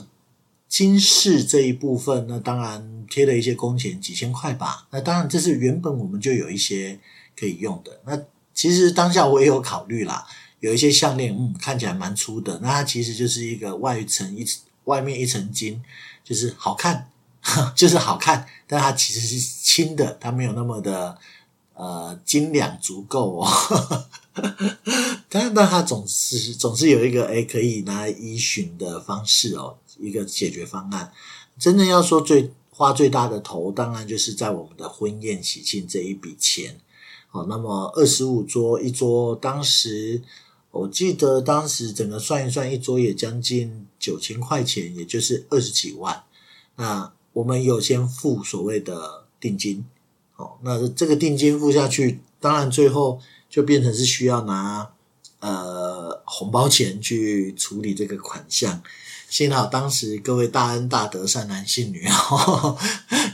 [0.68, 4.86] 金饰这一部分，那当然贴了一些工钱，几千块吧。
[4.90, 6.98] 那当然这是原本我们就有一些
[7.38, 8.00] 可以用的。
[8.04, 8.20] 那
[8.54, 10.26] 其实当下我也有考虑啦，
[10.60, 14.46] 有一些项链，嗯，看起来蛮粗的，那它其实就是一个外层一。
[14.86, 15.82] 外面一层金，
[16.22, 17.10] 就是好看，
[17.76, 21.16] 就是好看，但它其实是轻的，它没有那么的
[21.74, 24.06] 呃斤两足够哦。
[25.28, 31.12] 但 但它总是总是有一个哎可以拿来依循的方式哦，一个解决方案。
[31.58, 36.78] 真正要说最花最大的头，当然就是在我们的婚宴喜庆这一笔钱。
[37.32, 40.22] 哦，那么二十五桌一桌，当时
[40.70, 46.24] 我记得当时整个算一算，一桌也将近九千块钱，也就是二十几万。
[46.76, 49.84] 那我们有先付所谓的定金，
[50.36, 53.20] 哦，那这个定金付下去，当然最后
[53.50, 54.90] 就变成是需要拿
[55.40, 58.82] 呃红包钱去处理这个款项。
[59.28, 62.78] 幸好当时各位大恩大德、善男信女哦，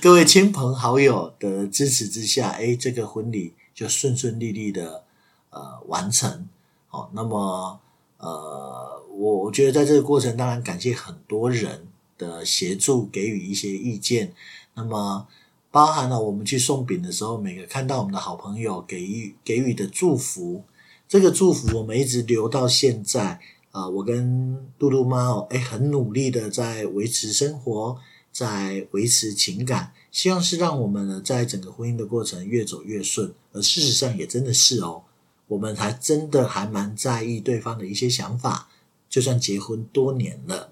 [0.03, 5.05] 各位亲朋好友的支持之下，哎，这个婚礼就顺顺利利的
[5.51, 6.49] 呃完成。
[6.91, 7.79] 哦，那么
[8.19, 11.87] 呃，我我觉得在这个过程，当然感谢很多人
[12.23, 14.33] 的协助，给予一些意见。
[14.75, 15.27] 那么
[15.71, 20.63] 包含了我们去送饼的时候，每个看到我们的好朋友给予给予的祝福，
[21.09, 23.41] 这个祝福我们一直留到现在。
[23.73, 27.97] 啊、我跟嘟嘟妈哦，哎，很努力的在维持生活，
[28.31, 33.33] 在维持情感，希望是让我们呢，在整个婚姻的过程越走越顺。
[33.53, 35.05] 而事实上也真的是哦，
[35.49, 38.69] 我们还真的还蛮在意对方的一些想法，
[39.09, 40.71] 就算结婚多年了，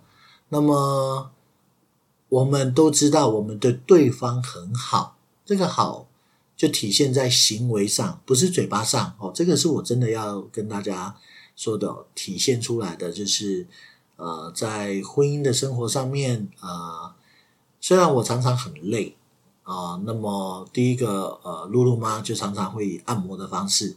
[0.51, 1.31] 那么
[2.31, 6.09] 我们都知道我们对对方很好，这个好
[6.57, 9.31] 就体现在行为上，不是嘴巴上哦。
[9.35, 11.17] 这个是我真的要跟大家。
[11.57, 13.67] 说的体现出来的就是，
[14.17, 17.13] 呃，在婚姻的生活上面，呃，
[17.83, 19.15] 虽然我常常很累
[19.65, 23.95] 啊，那么第一个，呃，露露妈就常常会以按摩的方式，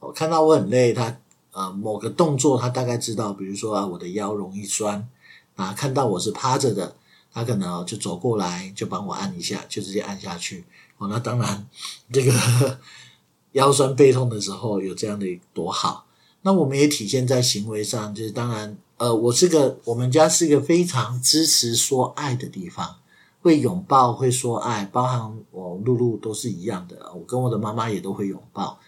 [0.00, 1.16] 我看到我很累，她
[1.52, 5.08] 呃某个动作，她大概知道，比如说啊，我的腰容易酸
[5.56, 6.94] 啊，看到我是趴着的，
[7.32, 10.64] 他可能就走过来就帮我按一下，就直接按下去。
[10.98, 11.68] 哦，那当然，
[12.12, 12.32] 这个
[13.52, 16.06] 腰酸背痛的时候有这样的多好。
[16.42, 22.96] 那我们也体现在行为上，就是当然，呃，我是个我们家是一个非常支持说爱的地方，
[23.42, 28.78] 会拥抱，会说爱，包含我露露都是一样的，我跟我的妈妈也都会拥抱。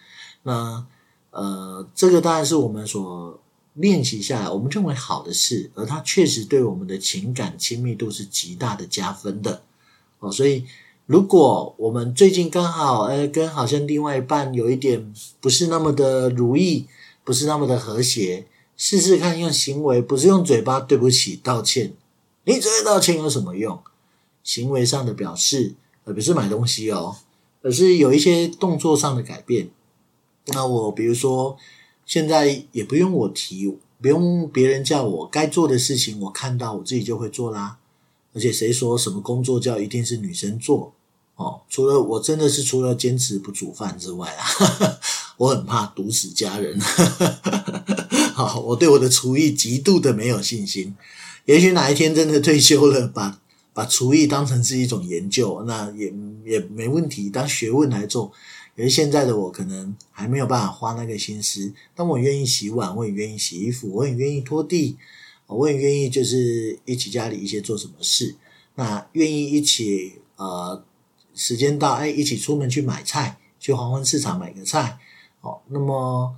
[0.43, 0.85] 那
[1.31, 3.39] 呃，这个当然是我们所
[3.73, 9.63] 练习下来，我们认为好的事，而它确实对我们的情感亲密度是极大的加分的
[10.19, 10.31] 哦。
[10.31, 10.65] 所以，
[11.05, 16.87] 如果我们最近刚好，呃，跟好像另外一半有一点不是那么的如意。
[17.23, 21.93] 不是那么的和谐，试试看用行为，不是用嘴巴对不起道歉。
[22.45, 23.79] 你只会道歉有什么用？
[24.43, 27.15] 行为上的表示，而不是买东西哦，
[27.61, 29.69] 而是有一些动作上的改变。
[30.47, 31.55] 那我比如说，
[32.11, 37.77] 现在也不用我提，不用别人叫我该做的事情，我看到我自己就会做啦。
[38.33, 40.91] 而且谁说什么工作叫一定是女生做？
[41.37, 44.43] 哦，除了我真的是除了坚持不煮饭之外啊。
[45.39, 46.77] 我很怕毒死家人，
[48.33, 50.93] 好， 我对我的厨艺极度的没有信心。
[51.45, 53.39] 也许哪一天真的退休了，把
[53.71, 56.13] 把厨艺当成是一种研究，那也
[56.45, 58.33] 也没问题，当学问来做。
[58.81, 61.71] 可是现在的我可能还没有办法花那个心思。
[61.93, 64.97] 但我愿意洗碗，我也愿意洗衣服，我也愿意拖地，
[65.45, 68.35] 我也愿意就是一起家里一些做什么事。
[68.73, 70.83] 那愿意一起呃，
[71.35, 74.97] 时间到，哎，一起出门去买菜，去黄昏市场买个菜。
[75.41, 76.35] 哦，那么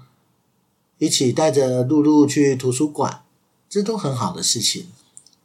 [0.97, 3.23] 一起带着露露去图书馆，
[3.69, 4.87] 这都很好的事情。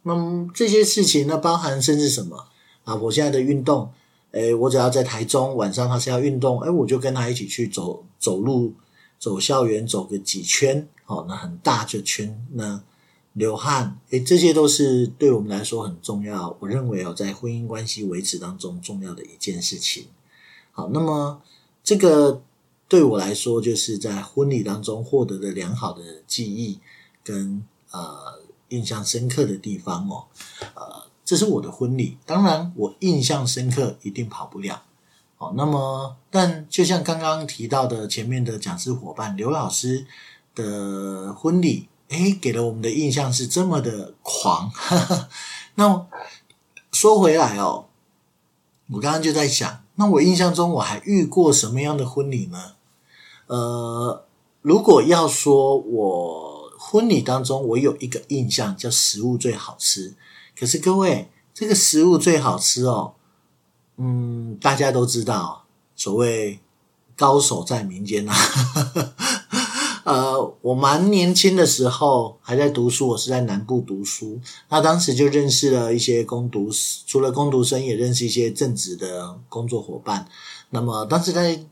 [0.03, 2.47] 那么这些事情呢，包含甚至什么
[2.83, 2.93] 啊？
[2.95, 3.93] 我现在的运动，
[4.31, 8.73] 诶，我只要在台中晚上，他是要运动，诶，我就跟他一起去走走路，
[9.19, 12.81] 走校园，走个几圈，哦，那很大就圈，那
[13.33, 16.55] 流汗，诶，这些都是对我们来说很重要。
[16.59, 20.07] 我认为哦，在婚姻关系维持当中重要的一件事情。
[20.71, 21.41] 好，那么
[21.83, 22.41] 这个。
[22.89, 26.79] 对我来说，就是在婚礼当中获得的良好的记忆
[27.23, 30.25] 跟呃印象深刻的地方哦，
[30.73, 32.17] 呃，这是我的婚礼。
[32.25, 34.81] 当然，我印象深刻一定跑不了
[35.37, 35.53] 哦。
[35.55, 40.07] 那么，但就像刚刚提到的前面的讲师伙伴刘老师
[40.55, 44.71] 的婚礼，诶，给了我们的印象是这么的狂。
[45.75, 46.07] 那
[46.91, 47.85] 说回来哦，
[48.93, 52.73] 我刚刚就在想，那我印象中我还遇过什么样的婚礼呢？
[53.45, 54.25] 呃，
[54.63, 60.15] 如果要说我婚礼当中，我有一个印象叫食物最好吃。
[60.59, 63.13] 可是各位，这个食物最好吃哦，
[63.97, 65.63] 嗯，大家都知道，
[65.95, 66.59] 所谓
[67.15, 69.13] 高手在民间呐、啊。
[70.03, 74.39] 呃，我蛮年轻的时候还在读书，我是在南部读书，
[74.69, 76.69] 那当时就认识了一些工读，
[77.05, 80.27] 除了工读生，也认识一些正职的工作伙伴。
[80.71, 81.65] 那么当时在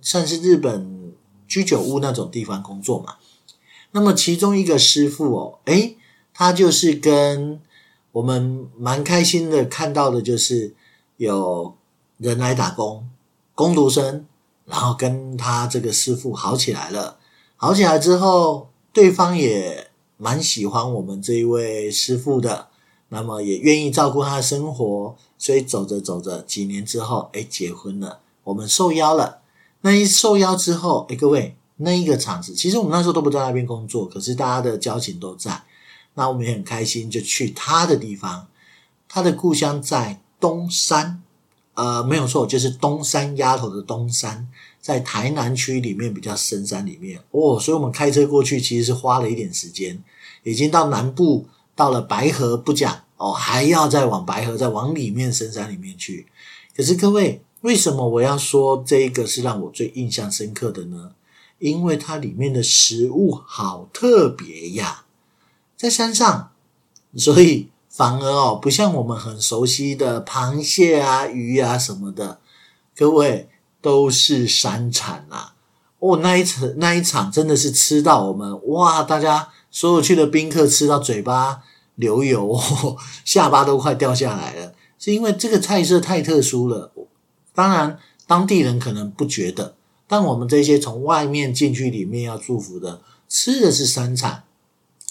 [0.00, 1.02] 算是日本。
[1.46, 3.16] 居酒屋那种地方工作嘛。
[3.92, 5.96] 那么其中一个师傅哦，诶，
[6.32, 7.60] 他就是跟
[8.14, 10.72] 我们蛮开心的看到的，就是
[11.16, 11.74] 有
[12.18, 13.08] 人来打工，
[13.56, 14.24] 工读生，
[14.66, 17.18] 然后跟他这个师傅好起来了。
[17.56, 22.68] 好起来之后，对方也蛮喜欢我们这一位师傅的，
[23.08, 28.20] 那么也愿意照顾他的生活，所以走着走着，几年之后，诶，结婚了。
[28.44, 29.40] 我们受邀了，
[29.80, 35.64] 那一受邀之后，诶，各位，那一个场子，其实我们那时候都不在那边工作，可是大家的交情都在，
[36.14, 38.48] 那我们也很开心，就去他的地方，
[39.08, 41.22] 他的故乡在东山，
[41.74, 44.48] 呃，没有错，就是东山丫头的东山。
[44.80, 49.98] 在台南区里面比较深山里面哦，所以我们开车过去其实是花了一点时间，
[50.42, 56.26] 已经到南部，到了白河不讲哦，还要再往白河再往里面深山里面去。
[56.76, 61.12] 可是各位，为什么我要说这一个是让我最印象深刻的呢？
[61.58, 65.03] 因为它里面的食物好特别呀，
[65.84, 66.50] 在山上，
[67.14, 72.40] 所以反而哦不像我们很熟悉的螃蟹啊、鱼啊什么的，
[72.96, 73.50] 各位。
[73.84, 75.52] 都是山产啊！
[75.98, 79.02] 哦，那一场那一场真的是吃到我们哇！
[79.02, 81.62] 大家所有去的宾客吃到嘴巴
[81.96, 86.92] 流油， 哦，下巴都快掉下来了，是因为这个菜色太特殊了。
[87.54, 89.74] 当然，当地人可能不觉得，
[90.08, 94.44] 但我们这些从外面进去里面要祝福的，吃的是山产，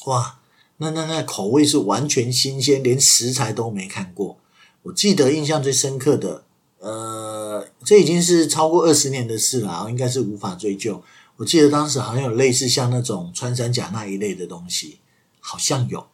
[0.05, 0.39] 哇！
[0.77, 4.37] 那那那口味是完全新鲜，连食材都没看过。
[4.83, 6.43] 我记得印象最深刻的。
[6.79, 11.01] 呃，这已经是超过二十年的事了，应该是无法追究。
[11.37, 14.99] 我记得当时好像有类似像那种穿山甲那一类的东西，
[15.39, 16.05] 好像有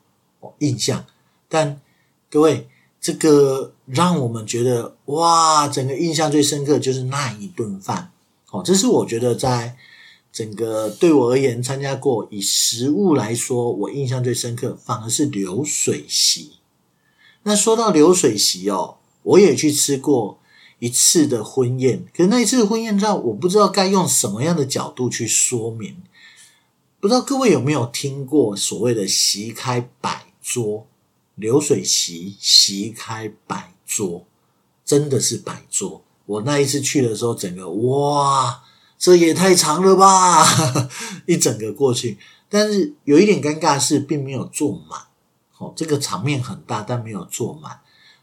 [0.42, 1.04] 哦印象。
[1.48, 1.82] 但
[2.30, 2.70] 各位，
[3.02, 8.12] 这个让我们觉得哇，整个印象最深刻就是那一顿饭
[8.52, 8.62] 哦。
[8.64, 9.76] 这是我觉得在
[10.32, 16.54] 整个对我而言参加过以食物来说，我印象最深刻，反而是流水席。
[17.44, 20.40] 那说到流水席哦，我也去吃过。
[20.82, 25.98] 一次的婚宴，可是那一次婚宴照，我不知道该用什么样的角度去说明。
[27.02, 30.88] 不知道各位有没有听过所谓的席开百桌，
[31.36, 34.26] 流水席席开百桌，
[34.86, 36.02] 真的是百桌。
[36.26, 38.64] 我那一次去的时候，整个哇，
[39.00, 40.46] 这也太长了吧！
[41.26, 45.00] 一整个过去，但是有一点尴尬是，并没有坐满。
[45.58, 47.80] 哦，这个场面很大，但没有坐满。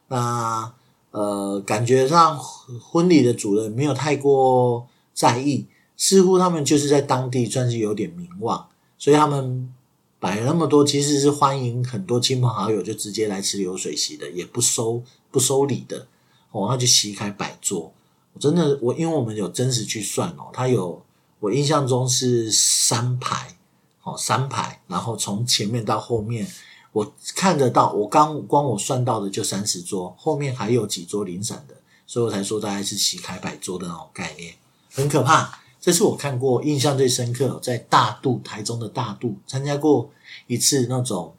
[0.07, 0.73] 那。
[1.13, 5.67] 呃，感觉上婚礼的主人没有太过在意，
[5.97, 8.69] 似乎他们就是在当地算是有点名望，
[8.99, 9.73] 所以他们
[10.19, 16.07] 摆了那么多，其实是欢迎很多亲朋好友就直接来吃流水席的，也不收不收礼的，
[16.51, 17.95] 哦，那就席开摆桌。
[18.39, 21.03] 真的，我因为我们有真实去算哦，他有
[21.41, 23.57] 我印象中是三排，
[24.03, 26.47] 哦，三排，然后从前面到后面。
[26.93, 31.75] 我看得到，我刚光我算到的就三十桌，后面还有几桌零散的，
[32.07, 34.55] 所以我才说大概是席开百桌的那种概念，
[34.95, 35.59] 很可怕。
[35.79, 40.11] 这是我看过印象最深刻，在大肚台中的大肚参加过
[40.47, 41.35] 一次那种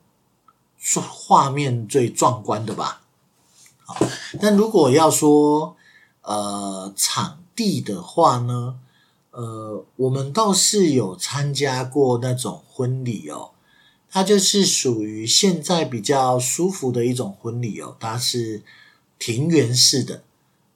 [1.02, 3.02] 画面最壮观的吧。
[3.84, 3.98] 好，
[4.40, 5.76] 但如果要说
[6.28, 8.76] 呃场地的话呢，
[9.32, 13.52] 呃，我们倒是有参加过那种婚礼哦。
[14.10, 18.62] 它就是属于现在比较舒服的一种婚礼哦，它是
[19.18, 20.24] 庭园式的，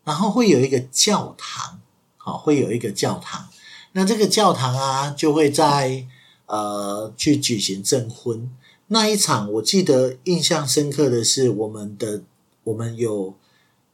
[0.03, 1.79] 然后会有一个教堂，
[2.17, 3.47] 好，会有一个教堂。
[3.93, 6.05] 那这个教堂啊，就会在
[6.45, 8.49] 呃去举行证婚
[8.87, 9.51] 那一场。
[9.53, 12.21] 我记得印象深刻的是，我们的
[12.63, 13.33] 我们有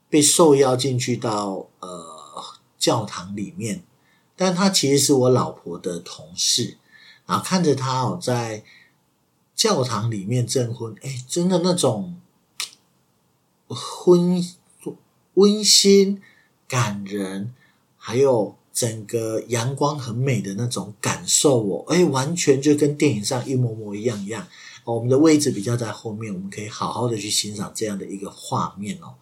[0.10, 2.06] 被受邀进去到呃
[2.78, 3.84] 教堂里面，
[4.36, 6.78] 但他其实是我老婆的同事，
[7.26, 8.64] 然后看着他哦在。
[9.58, 12.22] 教堂里面证婚，哎，真的那种
[13.68, 14.46] 婚
[15.34, 16.22] 温馨
[16.68, 17.56] 感人，
[17.98, 24.48] 还有整个阳光很美的那种感受哦，哎，完全就跟电影上一模模一样一样。
[24.84, 29.16] 我们的位置比较在后面，我们可以好好的去欣赏这样的一个画面哦。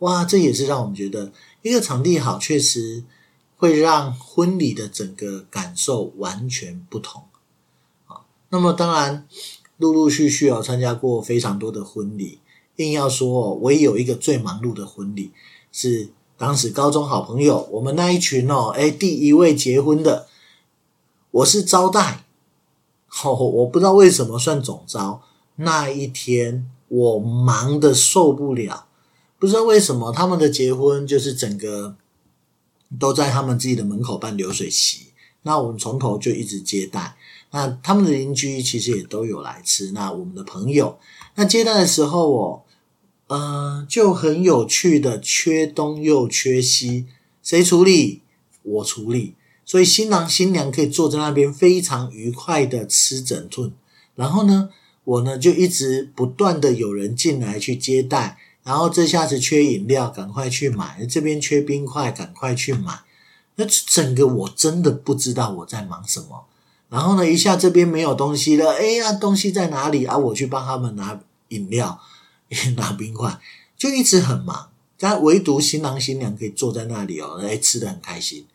[0.00, 1.32] 哇，这也是让我们觉得
[1.62, 3.04] 一个场地好，确实
[3.56, 7.24] 会让婚礼的整个感受完全不同。
[8.06, 9.26] 啊，那么当然。
[9.80, 12.40] 陆陆续续哦，参加过非常多的婚礼。
[12.78, 15.30] 硬要说哦，我也有一个最忙碌的婚礼，
[15.70, 20.26] 是当时高中好朋友我们那一群哦，哎，第一位结婚的，
[21.30, 22.24] 我是招待。
[23.22, 25.22] 哦，我不知道为什么算总招。
[25.54, 28.87] 那一天我忙得受不了，
[29.38, 31.96] 不知道为什么他们的结婚就是整个
[32.98, 35.12] 都在他们自己的门口办流水席，
[35.42, 37.16] 那我们从头就一直接待。
[37.50, 39.92] 那他们的邻居其实也都有来吃。
[39.92, 40.98] 那我们的朋友，
[41.36, 42.62] 那接待的时候哦，
[43.28, 47.06] 呃，就很有趣的，缺东又缺西，
[47.42, 48.22] 谁处理？
[48.62, 49.34] 我处理。
[49.64, 53.72] 所以新郎新娘可以坐在那边非常愉快的吃整顿。
[54.14, 54.70] 然后呢，
[55.04, 58.38] 我呢就一直不断的有人进来去接待。
[58.68, 63.00] 然后这下子缺饮料，赶快去买；这边缺冰块，赶快去买。
[63.54, 66.44] 那整个我真的不知道我在忙什么。
[66.90, 70.18] 然后呢，一下这边没有东西了，哎呀，东西在哪里啊？
[70.18, 71.98] 我去帮他们拿饮料，
[72.76, 73.40] 拿冰块，
[73.78, 74.68] 就一直很忙。
[74.98, 78.46] 但唯独新郎新娘可以坐在那里哦，哎，吃的很开心。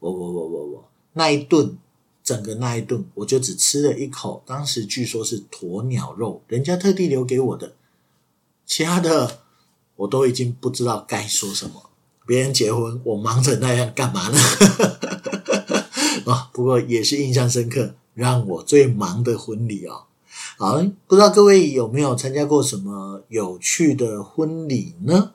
[0.00, 1.78] 我我我我我那一顿，
[2.22, 4.42] 整个那一顿，我就只吃了一口。
[4.44, 7.72] 当时据说是鸵鸟肉，人家特地留给我的，
[8.66, 9.41] 其他的
[9.96, 11.90] 我都已经不知道该说什么。
[12.24, 14.38] 别人结婚，我忙成那样干嘛呢？
[16.26, 20.04] 啊，不过也是印象深刻，让我最忙的婚礼哦。
[20.56, 25.32] 好，不知道各位有没有参加过什么有趣的婚礼呢？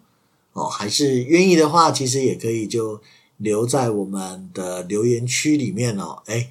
[0.54, 3.02] 哦，还是愿意的话，其实也可以就
[3.36, 6.24] 留在我们的留言区里面哦。
[6.28, 6.50] 哎，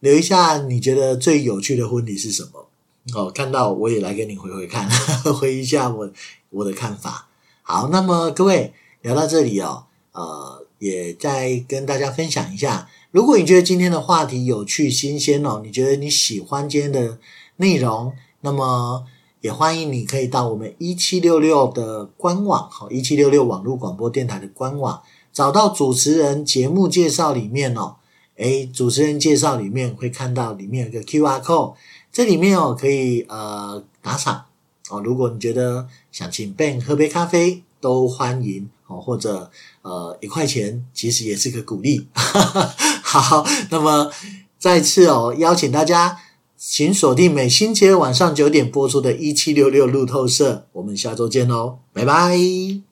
[0.00, 2.68] 留一下你觉得最有趣的婚礼是什么？
[3.14, 4.88] 哦，看到我也来给你回回看，
[5.34, 6.12] 回一下我
[6.50, 7.28] 我的看法。
[7.72, 12.88] 好，那么各位聊到这里哦，呃，也再跟大家分享一下。
[13.12, 17.20] 如果你觉得今天的话题有趣、新鲜哦，你觉得你喜欢今天的
[17.58, 19.04] 内容，那么
[19.40, 25.00] 也欢迎你可以到我们一七六六的官网，好，一七六六网络广播电台的官网，
[25.32, 27.94] 找到主持人节目介绍里面哦，
[28.34, 31.74] 诶，主持人介绍里面会看到里面有个 QR code，
[32.10, 34.46] 这里面哦可以呃打赏
[34.90, 39.50] 哦，如果你觉得想请 Ben 喝杯咖啡，都欢迎哦，或者
[39.82, 42.08] 呃一块钱其实也是个鼓励。
[42.14, 44.10] 好，那么
[44.58, 46.18] 再次哦，邀请大家，
[46.56, 52.89] 请锁定每星期二晚上九点播出的《一七六六路透社》，我们下周见喽，拜拜。